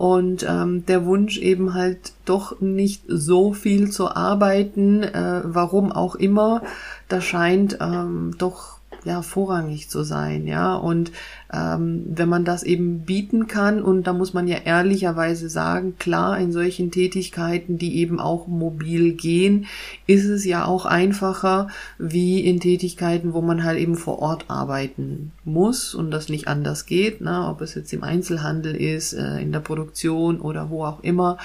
Und 0.00 0.46
ähm, 0.48 0.86
der 0.86 1.04
Wunsch 1.04 1.36
eben 1.36 1.74
halt 1.74 2.14
doch 2.24 2.58
nicht 2.62 3.02
so 3.06 3.52
viel 3.52 3.90
zu 3.90 4.16
arbeiten, 4.16 5.02
äh, 5.02 5.42
warum 5.44 5.92
auch 5.92 6.14
immer, 6.14 6.62
das 7.08 7.22
scheint 7.26 7.76
ähm, 7.82 8.34
doch 8.38 8.79
ja 9.04 9.22
vorrangig 9.22 9.88
zu 9.88 10.02
sein, 10.02 10.46
ja. 10.46 10.74
Und 10.74 11.12
ähm, 11.52 12.04
wenn 12.06 12.28
man 12.28 12.44
das 12.44 12.62
eben 12.62 13.00
bieten 13.00 13.46
kann, 13.46 13.82
und 13.82 14.06
da 14.06 14.12
muss 14.12 14.34
man 14.34 14.46
ja 14.46 14.58
ehrlicherweise 14.64 15.48
sagen, 15.48 15.96
klar, 15.98 16.38
in 16.38 16.52
solchen 16.52 16.90
Tätigkeiten, 16.90 17.78
die 17.78 17.96
eben 17.96 18.20
auch 18.20 18.46
mobil 18.46 19.12
gehen, 19.12 19.66
ist 20.06 20.26
es 20.26 20.44
ja 20.44 20.64
auch 20.64 20.86
einfacher 20.86 21.68
wie 21.98 22.40
in 22.40 22.60
Tätigkeiten, 22.60 23.32
wo 23.32 23.40
man 23.40 23.64
halt 23.64 23.78
eben 23.78 23.96
vor 23.96 24.20
Ort 24.20 24.44
arbeiten 24.48 25.32
muss 25.44 25.94
und 25.94 26.10
das 26.10 26.28
nicht 26.28 26.48
anders 26.48 26.86
geht, 26.86 27.20
ne? 27.20 27.46
ob 27.48 27.60
es 27.60 27.74
jetzt 27.74 27.92
im 27.92 28.04
Einzelhandel 28.04 28.74
ist, 28.74 29.12
äh, 29.12 29.38
in 29.40 29.52
der 29.52 29.60
Produktion 29.60 30.40
oder 30.40 30.70
wo 30.70 30.84
auch 30.84 31.00
immer. 31.02 31.38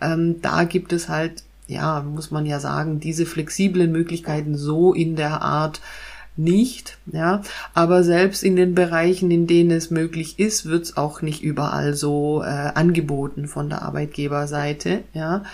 Ähm, 0.00 0.40
da 0.42 0.64
gibt 0.64 0.92
es 0.92 1.08
halt 1.08 1.42
ja, 1.70 2.02
muss 2.02 2.32
man 2.32 2.46
ja 2.46 2.58
sagen, 2.58 2.98
diese 2.98 3.24
flexiblen 3.24 3.92
Möglichkeiten 3.92 4.56
so 4.56 4.92
in 4.92 5.14
der 5.14 5.40
Art 5.40 5.80
nicht, 6.40 6.98
ja. 7.06 7.42
Aber 7.74 8.02
selbst 8.02 8.42
in 8.42 8.56
den 8.56 8.74
Bereichen, 8.74 9.30
in 9.30 9.46
denen 9.46 9.70
es 9.70 9.90
möglich 9.90 10.38
ist, 10.38 10.66
wird 10.66 10.84
es 10.84 10.96
auch 10.96 11.22
nicht 11.22 11.42
überall 11.42 11.94
so 11.94 12.42
äh, 12.42 12.46
angeboten 12.46 13.46
von 13.46 13.68
der 13.68 13.82
Arbeitgeberseite, 13.82 15.04
ja. 15.12 15.44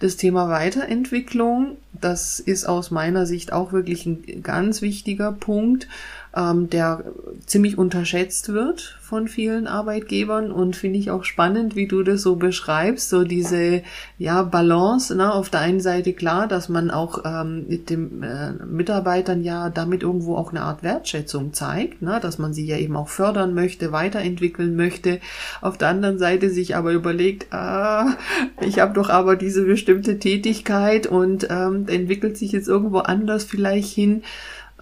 Das 0.00 0.16
Thema 0.16 0.48
Weiterentwicklung, 0.48 1.78
das 1.92 2.40
ist 2.40 2.66
aus 2.66 2.90
meiner 2.90 3.26
Sicht 3.26 3.52
auch 3.52 3.72
wirklich 3.72 4.06
ein 4.06 4.42
ganz 4.42 4.82
wichtiger 4.82 5.32
Punkt 5.32 5.88
ähm, 6.36 6.68
der 6.70 7.04
ziemlich 7.46 7.78
unterschätzt 7.78 8.52
wird 8.52 8.98
von 9.00 9.28
vielen 9.28 9.66
Arbeitgebern 9.66 10.50
und 10.50 10.74
finde 10.74 10.98
ich 10.98 11.10
auch 11.10 11.24
spannend, 11.24 11.76
wie 11.76 11.86
du 11.86 12.02
das 12.02 12.22
so 12.22 12.36
beschreibst, 12.36 13.10
so 13.10 13.22
diese 13.22 13.82
ja 14.18 14.42
Balance. 14.42 15.14
Ne? 15.14 15.32
Auf 15.32 15.50
der 15.50 15.60
einen 15.60 15.80
Seite 15.80 16.12
klar, 16.12 16.48
dass 16.48 16.68
man 16.68 16.90
auch 16.90 17.22
ähm, 17.24 17.66
mit 17.68 17.90
den 17.90 18.22
äh, 18.22 18.52
Mitarbeitern 18.64 19.44
ja 19.44 19.70
damit 19.70 20.02
irgendwo 20.02 20.36
auch 20.36 20.50
eine 20.50 20.62
Art 20.62 20.82
Wertschätzung 20.82 21.52
zeigt, 21.52 22.02
ne? 22.02 22.18
dass 22.20 22.38
man 22.38 22.52
sie 22.54 22.66
ja 22.66 22.76
eben 22.76 22.96
auch 22.96 23.08
fördern 23.08 23.54
möchte, 23.54 23.92
weiterentwickeln 23.92 24.74
möchte. 24.74 25.20
Auf 25.60 25.78
der 25.78 25.88
anderen 25.88 26.18
Seite 26.18 26.50
sich 26.50 26.74
aber 26.74 26.92
überlegt, 26.92 27.52
ah, 27.52 28.16
ich 28.60 28.80
habe 28.80 28.94
doch 28.94 29.10
aber 29.10 29.36
diese 29.36 29.64
bestimmte 29.64 30.18
Tätigkeit 30.18 31.06
und 31.06 31.46
ähm, 31.50 31.86
entwickelt 31.86 32.36
sich 32.36 32.52
jetzt 32.52 32.68
irgendwo 32.68 32.98
anders 32.98 33.44
vielleicht 33.44 33.92
hin. 33.92 34.22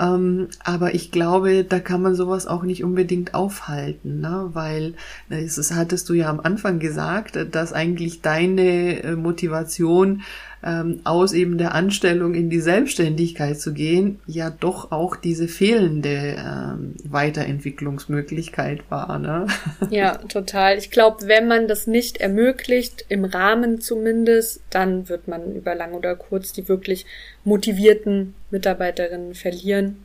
Ähm, 0.01 0.49
aber 0.65 0.95
ich 0.95 1.11
glaube, 1.11 1.65
da 1.65 1.79
kann 1.79 2.03
man 2.03 2.15
sowas 2.15 2.47
auch 2.47 2.63
nicht 2.63 2.83
unbedingt 2.83 3.35
aufhalten, 3.35 4.21
ne? 4.21 4.51
weil 4.53 4.95
das 5.29 5.73
hattest 5.75 6.09
du 6.09 6.15
ja 6.15 6.31
am 6.31 6.41
Anfang 6.41 6.79
gesagt, 6.79 7.39
dass 7.51 7.73
eigentlich 7.73 8.23
deine 8.23 9.03
äh, 9.03 9.17
Motivation 9.17 10.23
ähm, 10.65 11.01
aus 11.05 11.33
eben 11.33 11.59
der 11.59 11.75
Anstellung 11.75 12.35
in 12.35 12.49
die 12.49 12.61
Selbstständigkeit 12.61 13.59
zu 13.59 13.73
gehen, 13.73 14.21
ja 14.27 14.51
doch 14.51 14.93
auch 14.93 15.17
diese 15.17 15.49
fehlende 15.49 16.37
ähm, 16.39 16.95
Weiterentwicklungsmöglichkeit 17.05 18.83
war. 18.89 19.19
Ne? 19.19 19.47
Ja, 19.91 20.17
total. 20.17 20.79
Ich 20.79 20.91
glaube, 20.91 21.27
wenn 21.27 21.49
man 21.49 21.69
das 21.69 21.87
nicht 21.87 22.19
ermöglicht, 22.19 23.05
im 23.09 23.25
Rahmen 23.25 23.81
zumindest, 23.81 24.63
dann 24.71 25.09
wird 25.09 25.29
man 25.29 25.55
über 25.55 25.75
lang 25.75 25.93
oder 25.93 26.15
kurz 26.15 26.53
die 26.53 26.69
wirklich 26.69 27.05
motivierten 27.45 28.35
Mitarbeiterinnen 28.51 29.35
verlieren. 29.35 30.05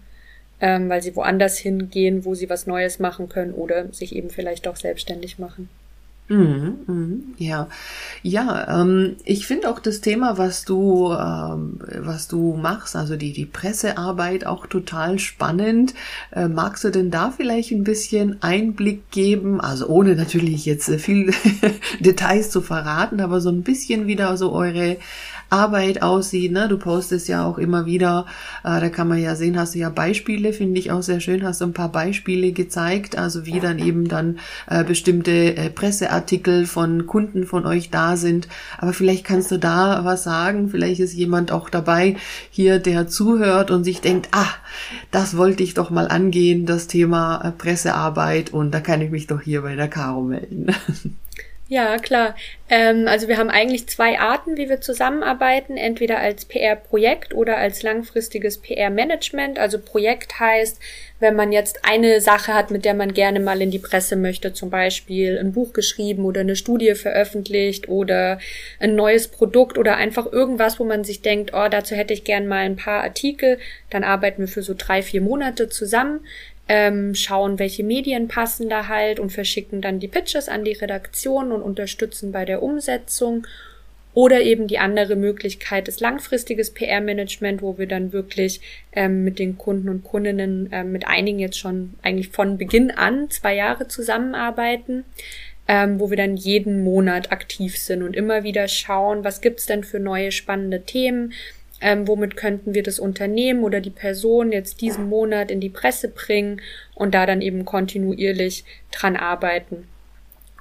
Ähm, 0.59 0.89
weil 0.89 1.03
sie 1.03 1.15
woanders 1.15 1.59
hingehen, 1.59 2.25
wo 2.25 2.33
sie 2.33 2.49
was 2.49 2.65
Neues 2.65 2.97
machen 2.97 3.29
können 3.29 3.53
oder 3.53 3.93
sich 3.93 4.15
eben 4.15 4.31
vielleicht 4.31 4.67
auch 4.67 4.75
selbstständig 4.75 5.37
machen. 5.37 5.69
Mhm, 6.29 6.79
mhm, 6.87 7.23
ja, 7.37 7.69
ja. 8.21 8.81
Ähm, 8.81 9.15
ich 9.23 9.47
finde 9.47 9.69
auch 9.69 9.79
das 9.79 10.01
Thema, 10.01 10.37
was 10.37 10.65
du, 10.65 11.13
ähm, 11.13 11.79
was 11.99 12.27
du 12.27 12.57
machst, 12.57 12.97
also 12.97 13.15
die 13.15 13.31
die 13.31 13.45
Pressearbeit, 13.45 14.45
auch 14.45 14.67
total 14.67 15.19
spannend. 15.19 15.93
Äh, 16.31 16.49
magst 16.49 16.83
du 16.83 16.89
denn 16.89 17.11
da 17.11 17.31
vielleicht 17.31 17.71
ein 17.71 17.85
bisschen 17.85 18.41
Einblick 18.41 19.09
geben? 19.09 19.61
Also 19.61 19.87
ohne 19.87 20.15
natürlich 20.15 20.65
jetzt 20.65 20.89
viel 20.99 21.31
Details 22.01 22.49
zu 22.49 22.61
verraten, 22.61 23.21
aber 23.21 23.39
so 23.39 23.49
ein 23.49 23.63
bisschen 23.63 24.07
wieder 24.07 24.35
so 24.35 24.51
eure 24.51 24.97
Arbeit 25.49 26.01
aussieht. 26.01 26.51
Ne? 26.51 26.67
Du 26.67 26.77
postest 26.77 27.27
ja 27.27 27.45
auch 27.45 27.57
immer 27.57 27.85
wieder, 27.85 28.25
äh, 28.63 28.79
da 28.79 28.89
kann 28.89 29.07
man 29.07 29.19
ja 29.19 29.35
sehen, 29.35 29.57
hast 29.57 29.75
du 29.75 29.79
ja 29.79 29.89
Beispiele, 29.89 30.53
finde 30.53 30.79
ich 30.79 30.91
auch 30.91 31.01
sehr 31.01 31.19
schön, 31.19 31.43
hast 31.43 31.61
du 31.61 31.65
ein 31.65 31.73
paar 31.73 31.91
Beispiele 31.91 32.51
gezeigt, 32.51 33.17
also 33.17 33.45
wie 33.45 33.59
dann 33.59 33.79
eben 33.79 34.07
dann 34.07 34.39
äh, 34.69 34.83
bestimmte 34.83 35.55
äh, 35.55 35.69
Presseartikel 35.69 36.65
von 36.65 37.07
Kunden 37.07 37.45
von 37.45 37.65
euch 37.65 37.89
da 37.89 38.17
sind. 38.17 38.47
Aber 38.77 38.93
vielleicht 38.93 39.23
kannst 39.23 39.51
du 39.51 39.57
da 39.57 40.03
was 40.03 40.23
sagen, 40.23 40.69
vielleicht 40.69 40.99
ist 40.99 41.13
jemand 41.13 41.51
auch 41.51 41.69
dabei 41.69 42.17
hier, 42.49 42.79
der 42.79 43.07
zuhört 43.07 43.71
und 43.71 43.83
sich 43.83 44.01
denkt, 44.01 44.29
ah, 44.31 44.49
das 45.11 45.37
wollte 45.37 45.63
ich 45.63 45.73
doch 45.73 45.89
mal 45.89 46.07
angehen, 46.07 46.65
das 46.65 46.87
Thema 46.87 47.41
äh, 47.43 47.51
Pressearbeit 47.51 48.53
und 48.53 48.71
da 48.71 48.79
kann 48.79 49.01
ich 49.01 49.11
mich 49.11 49.27
doch 49.27 49.41
hier 49.41 49.61
bei 49.61 49.75
der 49.75 49.87
Caro 49.87 50.21
melden. 50.21 50.67
Ja, 51.69 51.97
klar. 51.97 52.35
Ähm, 52.69 53.09
also 53.09 53.27
wir 53.27 53.37
haben 53.37 53.49
eigentlich 53.49 53.87
zwei 53.87 54.19
Arten, 54.19 54.55
wie 54.55 54.69
wir 54.69 54.79
zusammenarbeiten, 54.79 55.75
entweder 55.75 56.17
als 56.17 56.45
PR-Projekt 56.45 57.33
oder 57.33 57.57
als 57.57 57.83
langfristiges 57.83 58.59
PR-Management. 58.59 59.59
Also 59.59 59.77
Projekt 59.77 60.39
heißt, 60.39 60.79
wenn 61.19 61.35
man 61.35 61.51
jetzt 61.51 61.83
eine 61.83 62.21
Sache 62.21 62.53
hat, 62.53 62.71
mit 62.71 62.85
der 62.85 62.93
man 62.93 63.13
gerne 63.13 63.41
mal 63.41 63.61
in 63.61 63.71
die 63.71 63.79
Presse 63.79 64.15
möchte, 64.15 64.53
zum 64.53 64.69
Beispiel 64.69 65.37
ein 65.37 65.51
Buch 65.51 65.73
geschrieben 65.73 66.23
oder 66.23 66.39
eine 66.41 66.55
Studie 66.55 66.95
veröffentlicht 66.95 67.89
oder 67.89 68.39
ein 68.79 68.95
neues 68.95 69.27
Produkt 69.27 69.77
oder 69.77 69.97
einfach 69.97 70.31
irgendwas, 70.31 70.79
wo 70.79 70.85
man 70.85 71.03
sich 71.03 71.21
denkt, 71.21 71.51
oh, 71.53 71.67
dazu 71.69 71.95
hätte 71.95 72.13
ich 72.13 72.23
gern 72.23 72.47
mal 72.47 72.59
ein 72.59 72.77
paar 72.77 73.03
Artikel, 73.03 73.59
dann 73.89 74.05
arbeiten 74.05 74.41
wir 74.41 74.47
für 74.47 74.61
so 74.61 74.73
drei, 74.77 75.01
vier 75.01 75.21
Monate 75.21 75.67
zusammen 75.67 76.21
ähm, 76.67 77.15
schauen, 77.15 77.59
welche 77.59 77.83
Medien 77.83 78.27
passen 78.27 78.69
da 78.69 78.87
halt 78.87 79.19
und 79.19 79.31
verschicken 79.31 79.81
dann 79.81 79.99
die 79.99 80.07
Pitches 80.07 80.49
an 80.49 80.65
die 80.65 80.73
Redaktion 80.73 81.51
und 81.51 81.61
unterstützen 81.61 82.31
bei 82.31 82.45
der 82.45 82.61
Umsetzung. 82.61 83.47
Oder 84.13 84.41
eben 84.41 84.67
die 84.67 84.79
andere 84.79 85.15
Möglichkeit 85.15 85.87
ist 85.87 86.01
langfristiges 86.01 86.73
PR-Management, 86.73 87.61
wo 87.61 87.77
wir 87.77 87.87
dann 87.87 88.13
wirklich 88.13 88.61
ähm, 88.93 89.23
mit 89.23 89.37
den 89.37 89.59
Kunden 89.59 89.89
und 89.89 90.03
Kundinnen, 90.03 90.69
ähm, 90.71 90.91
mit 90.91 91.07
einigen 91.07 91.37
jetzt 91.37 91.59
schon 91.59 91.93
eigentlich 92.01 92.29
von 92.29 92.57
Beginn 92.57 92.89
an 92.89 93.29
zwei 93.29 93.53
Jahre 93.53 93.87
zusammenarbeiten, 93.87 95.05
ähm, 95.67 95.99
wo 95.99 96.09
wir 96.09 96.17
dann 96.17 96.35
jeden 96.35 96.83
Monat 96.83 97.31
aktiv 97.31 97.77
sind 97.77 98.01
und 98.01 98.15
immer 98.15 98.43
wieder 98.43 98.67
schauen, 98.67 99.23
was 99.23 99.39
gibt's 99.39 99.67
denn 99.67 99.83
für 99.83 99.99
neue 99.99 100.31
spannende 100.31 100.81
Themen, 100.81 101.33
ähm, 101.81 102.07
womit 102.07 102.37
könnten 102.37 102.73
wir 102.73 102.83
das 102.83 102.99
Unternehmen 102.99 103.63
oder 103.63 103.81
die 103.81 103.89
Person 103.89 104.51
jetzt 104.51 104.81
diesen 104.81 105.09
Monat 105.09 105.51
in 105.51 105.59
die 105.59 105.69
Presse 105.69 106.09
bringen 106.09 106.61
und 106.95 107.13
da 107.13 107.25
dann 107.25 107.41
eben 107.41 107.65
kontinuierlich 107.65 108.65
dran 108.91 109.15
arbeiten. 109.15 109.87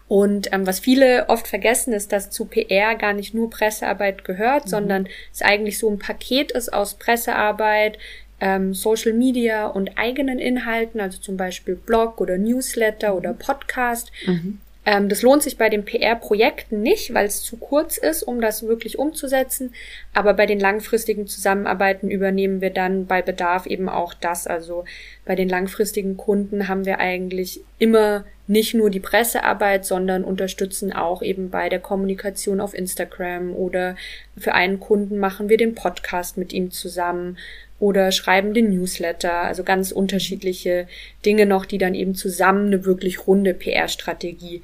Und 0.09 0.52
ähm, 0.52 0.66
was 0.66 0.79
viele 0.79 1.29
oft 1.29 1.48
vergessen, 1.48 1.92
ist, 1.92 2.12
dass 2.12 2.31
zu 2.31 2.44
PR 2.44 2.94
gar 2.94 3.12
nicht 3.12 3.35
nur 3.35 3.50
Pressearbeit 3.50 4.24
gehört, 4.24 4.66
mhm. 4.66 4.70
sondern 4.70 5.09
es 5.33 5.42
eigentlich 5.42 5.79
so 5.79 5.90
ein 5.90 5.98
Paket 5.98 6.52
ist 6.52 6.72
aus 6.72 6.94
Pressearbeit, 6.94 7.98
ähm, 8.40 8.74
Social 8.74 9.12
Media 9.12 9.66
und 9.66 9.96
eigenen 9.96 10.38
Inhalten, 10.38 11.00
also 11.00 11.18
zum 11.18 11.37
Beispiel 11.37 11.74
Blog 11.74 12.20
oder 12.20 12.38
Newsletter 12.38 13.16
oder 13.16 13.33
Podcast. 13.33 14.12
Mhm. 14.26 14.61
Ähm, 14.87 15.09
das 15.09 15.22
lohnt 15.22 15.42
sich 15.42 15.59
bei 15.59 15.68
den 15.68 15.85
PR-Projekten 15.85 16.81
nicht, 16.81 17.12
weil 17.12 17.27
es 17.27 17.42
zu 17.42 17.57
kurz 17.57 17.99
ist, 17.99 18.22
um 18.22 18.40
das 18.40 18.66
wirklich 18.66 18.99
umzusetzen. 18.99 19.75
Aber 20.14 20.33
bei 20.33 20.46
den 20.46 20.61
langfristigen 20.61 21.27
Zusammenarbeiten 21.27 22.09
übernehmen 22.09 22.61
wir 22.61 22.70
dann 22.70 23.07
bei 23.07 23.20
Bedarf 23.20 23.66
eben 23.66 23.88
auch 23.88 24.14
das. 24.14 24.46
Also 24.46 24.85
bei 25.25 25.35
den 25.35 25.49
langfristigen 25.49 26.16
Kunden 26.16 26.68
haben 26.68 26.87
wir 26.87 27.01
eigentlich 27.01 27.61
immer 27.79 28.25
nicht 28.46 28.75
nur 28.75 28.90
die 28.90 29.01
Pressearbeit, 29.01 29.85
sondern 29.85 30.22
unterstützen 30.22 30.92
auch 30.92 31.20
eben 31.20 31.51
bei 31.51 31.68
der 31.68 31.81
Kommunikation 31.81 32.61
auf 32.61 32.75
Instagram 32.75 33.55
oder 33.55 33.96
für 34.38 34.55
einen 34.55 34.79
Kunden 34.79 35.18
machen 35.18 35.49
wir 35.49 35.57
den 35.57 35.75
Podcast 35.75 36.38
mit 36.38 36.53
ihm 36.53 36.70
zusammen 36.70 37.38
oder 37.78 38.10
schreiben 38.12 38.54
den 38.54 38.70
Newsletter, 38.70 39.32
also 39.32 39.62
ganz 39.62 39.92
unterschiedliche 39.92 40.88
Dinge 41.24 41.46
noch, 41.46 41.66
die 41.66 41.78
dann 41.78 41.94
eben 41.94 42.14
zusammen 42.14 42.66
eine 42.68 42.84
wirklich 42.84 43.26
runde 43.26 43.54
PR-Strategie 43.54 44.62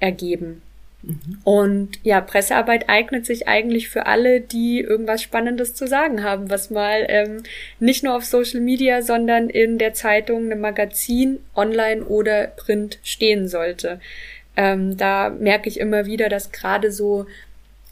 ergeben. 0.00 0.62
Mhm. 1.02 1.38
Und 1.44 2.00
ja, 2.02 2.20
Pressearbeit 2.20 2.88
eignet 2.88 3.24
sich 3.24 3.46
eigentlich 3.46 3.88
für 3.88 4.06
alle, 4.06 4.40
die 4.40 4.80
irgendwas 4.80 5.22
Spannendes 5.22 5.74
zu 5.74 5.86
sagen 5.86 6.24
haben, 6.24 6.50
was 6.50 6.70
mal 6.70 7.06
ähm, 7.08 7.42
nicht 7.78 8.02
nur 8.02 8.16
auf 8.16 8.24
Social 8.24 8.60
Media, 8.60 9.02
sondern 9.02 9.48
in 9.48 9.78
der 9.78 9.94
Zeitung, 9.94 10.46
einem 10.46 10.60
Magazin, 10.60 11.38
online 11.54 12.04
oder 12.04 12.48
Print 12.48 12.98
stehen 13.04 13.46
sollte. 13.46 14.00
Ähm, 14.56 14.96
da 14.96 15.30
merke 15.30 15.68
ich 15.68 15.78
immer 15.78 16.06
wieder, 16.06 16.28
dass 16.28 16.50
gerade 16.50 16.90
so 16.90 17.26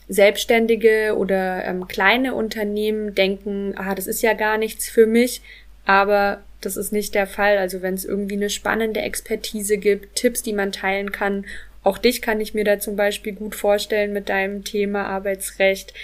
Selbstständige 0.09 1.17
oder 1.17 1.65
ähm, 1.65 1.89
kleine 1.89 2.35
Unternehmen 2.35 3.15
denken, 3.15 3.75
ah, 3.77 3.95
das 3.95 4.07
ist 4.07 4.23
ja 4.23 4.35
gar 4.35 4.59
nichts 4.59 4.89
für 4.89 5.07
mich, 5.07 5.43
aber 5.85 6.43
das 6.61 6.77
ist 6.77 6.93
nicht 6.93 7.15
der 7.15 7.27
Fall. 7.27 7.59
Also 7.59 7.83
wenn 7.83 7.95
es 7.95 8.05
irgendwie 8.05 8.37
eine 8.37 8.51
spannende 8.51 9.01
Expertise 9.01 9.79
gibt, 9.79 10.17
Tipps, 10.17 10.43
die 10.43 10.53
man 10.53 10.73
teilen 10.73 11.13
kann, 11.13 11.45
auch 11.83 11.99
dich 11.99 12.21
kann 12.21 12.41
ich 12.41 12.53
mir 12.53 12.65
da 12.65 12.81
zum 12.81 12.97
Beispiel 12.97 13.33
gut 13.33 13.55
vorstellen 13.55 14.13
mit 14.13 14.29
deinem 14.29 14.65
Thema 14.65 15.07
Arbeitsrecht. 15.07 15.95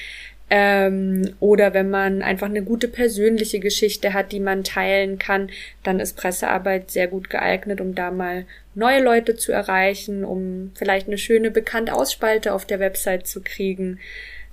Ähm, 0.54 1.30
oder 1.40 1.72
wenn 1.72 1.88
man 1.88 2.20
einfach 2.20 2.48
eine 2.48 2.62
gute 2.62 2.86
persönliche 2.86 3.58
Geschichte 3.58 4.12
hat, 4.12 4.32
die 4.32 4.40
man 4.40 4.64
teilen 4.64 5.18
kann, 5.18 5.48
dann 5.82 5.98
ist 5.98 6.14
Pressearbeit 6.14 6.90
sehr 6.90 7.08
gut 7.08 7.30
geeignet, 7.30 7.80
um 7.80 7.94
da 7.94 8.10
mal 8.10 8.44
neue 8.74 9.02
Leute 9.02 9.34
zu 9.34 9.50
erreichen, 9.50 10.26
um 10.26 10.70
vielleicht 10.74 11.06
eine 11.06 11.16
schöne 11.16 11.50
Bekannt-Ausspalte 11.50 12.52
auf 12.52 12.66
der 12.66 12.80
Website 12.80 13.26
zu 13.26 13.40
kriegen. 13.40 13.98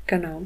Genau. 0.08 0.44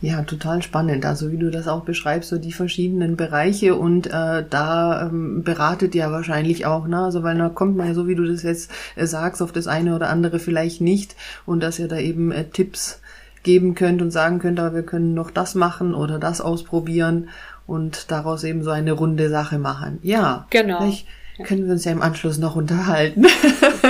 Ja, 0.00 0.22
total 0.22 0.62
spannend. 0.62 1.04
Also 1.04 1.30
wie 1.30 1.36
du 1.36 1.50
das 1.50 1.68
auch 1.68 1.84
beschreibst, 1.84 2.30
so 2.30 2.38
die 2.38 2.52
verschiedenen 2.52 3.16
Bereiche 3.16 3.74
und 3.74 4.06
äh, 4.06 4.44
da 4.48 5.08
ähm, 5.08 5.42
beratet 5.42 5.94
ja 5.94 6.10
wahrscheinlich 6.10 6.64
auch, 6.64 6.86
ne? 6.86 7.00
Also 7.00 7.22
weil 7.22 7.36
da 7.36 7.50
kommt 7.50 7.76
man 7.76 7.88
ja 7.88 7.94
so, 7.94 8.08
wie 8.08 8.14
du 8.14 8.24
das 8.24 8.42
jetzt 8.42 8.70
äh, 8.96 9.04
sagst, 9.04 9.42
auf 9.42 9.52
das 9.52 9.66
eine 9.66 9.94
oder 9.94 10.08
andere 10.08 10.38
vielleicht 10.38 10.80
nicht 10.80 11.16
und 11.44 11.62
dass 11.62 11.78
ihr 11.78 11.88
da 11.88 11.98
eben 11.98 12.32
äh, 12.32 12.44
Tipps 12.44 13.02
geben 13.44 13.76
könnt 13.76 14.02
und 14.02 14.10
sagen 14.10 14.40
könnt, 14.40 14.58
aber 14.58 14.74
wir 14.74 14.82
können 14.82 15.14
noch 15.14 15.30
das 15.30 15.54
machen 15.54 15.94
oder 15.94 16.18
das 16.18 16.40
ausprobieren 16.40 17.28
und 17.66 18.10
daraus 18.10 18.42
eben 18.42 18.64
so 18.64 18.70
eine 18.70 18.92
runde 18.92 19.30
Sache 19.30 19.58
machen. 19.58 20.00
Ja, 20.02 20.46
genau. 20.50 20.80
Vielleicht 20.80 21.06
können 21.44 21.66
wir 21.66 21.72
uns 21.72 21.84
ja 21.84 21.92
im 21.92 22.02
Anschluss 22.02 22.38
noch 22.38 22.56
unterhalten. 22.56 23.26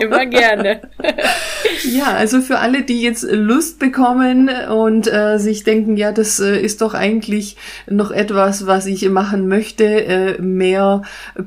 Immer 0.00 0.26
gerne. 0.26 0.80
ja, 1.84 2.14
also 2.14 2.40
für 2.40 2.58
alle, 2.58 2.82
die 2.82 3.02
jetzt 3.02 3.22
Lust 3.30 3.78
bekommen 3.78 4.48
und 4.48 5.12
äh, 5.12 5.38
sich 5.38 5.64
denken, 5.64 5.96
ja, 5.96 6.12
das 6.12 6.40
äh, 6.40 6.58
ist 6.58 6.80
doch 6.80 6.94
eigentlich 6.94 7.56
noch 7.88 8.10
etwas, 8.10 8.66
was 8.66 8.86
ich 8.86 9.08
machen 9.08 9.48
möchte, 9.48 9.84
äh, 9.84 10.40
mehr 10.40 11.02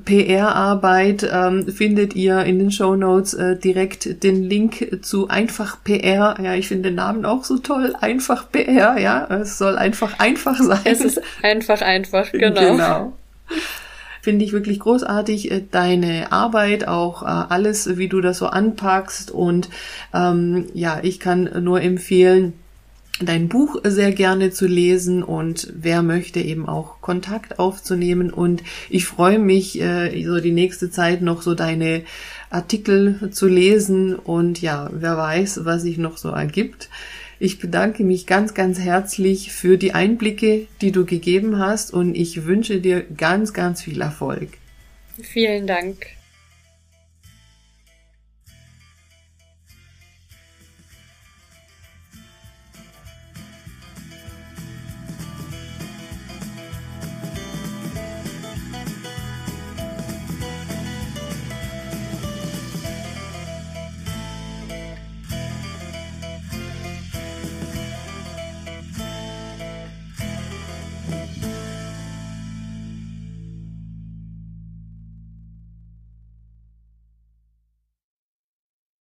PR-Arbeit, 0.06 1.30
ähm, 1.32 1.68
findet 1.68 2.16
ihr 2.16 2.44
in 2.44 2.60
den 2.60 2.72
Show 2.72 2.96
Notes 2.96 3.34
äh, 3.34 3.58
direkt 3.58 4.24
den 4.24 4.44
Link 4.44 5.04
zu 5.04 5.28
Einfach 5.28 5.84
PR. 5.84 6.36
Ja, 6.42 6.56
ich 6.56 6.68
finde 6.68 6.90
den 6.90 6.96
Namen 6.96 7.26
auch 7.26 7.44
so 7.44 7.58
toll. 7.58 7.94
Einfach 8.00 8.52
PR, 8.52 8.98
ja. 9.00 9.28
Es 9.30 9.58
soll 9.58 9.78
einfach 9.78 10.20
einfach 10.20 10.58
sein. 10.58 10.80
Es 10.84 11.02
ist 11.02 11.22
einfach 11.42 11.82
einfach, 11.82 12.32
genau. 12.32 12.72
Genau 12.72 13.14
finde 14.22 14.46
ich 14.46 14.52
wirklich 14.52 14.80
großartig, 14.80 15.52
äh, 15.52 15.64
deine 15.70 16.32
Arbeit, 16.32 16.88
auch 16.88 17.24
äh, 17.24 17.26
alles, 17.26 17.98
wie 17.98 18.08
du 18.08 18.22
das 18.22 18.38
so 18.38 18.48
anpackst. 18.48 19.32
Und 19.32 19.70
ähm, 20.14 20.66
ja, 20.74 21.00
ich 21.02 21.20
kann 21.20 21.50
nur 21.64 21.82
empfehlen, 21.82 22.54
dein 23.22 23.50
Buch 23.50 23.78
sehr 23.84 24.12
gerne 24.12 24.52
zu 24.52 24.66
lesen 24.66 25.24
und 25.24 25.74
wer 25.76 26.02
möchte 26.02 26.40
eben 26.40 26.68
auch 26.68 27.02
Kontakt 27.02 27.60
aufzunehmen. 27.60 28.32
Und 28.32 28.64
ich 28.90 29.06
freue 29.06 29.40
mich, 29.40 29.82
äh, 29.82 30.24
so 30.24 30.40
die 30.40 30.52
nächste 30.52 30.90
Zeit 30.90 31.22
noch 31.22 31.42
so 31.42 31.56
deine 31.56 32.04
Artikel 32.50 33.30
zu 33.32 33.48
lesen 33.48 34.16
und 34.16 34.62
ja, 34.62 34.90
wer 34.92 35.18
weiß, 35.18 35.66
was 35.66 35.84
sich 35.84 35.98
noch 35.98 36.18
so 36.18 36.30
ergibt. 36.30 36.90
Ich 37.42 37.58
bedanke 37.58 38.04
mich 38.04 38.28
ganz, 38.28 38.54
ganz 38.54 38.80
herzlich 38.80 39.54
für 39.54 39.78
die 39.78 39.94
Einblicke, 39.94 40.68
die 40.82 40.92
du 40.92 41.06
gegeben 41.06 41.58
hast 41.58 41.94
und 41.94 42.16
ich 42.16 42.46
wünsche 42.46 42.82
dir 42.82 43.02
ganz, 43.16 43.54
ganz 43.54 43.82
viel 43.82 44.02
Erfolg. 44.02 44.50
Vielen 45.22 45.66
Dank. 45.66 46.19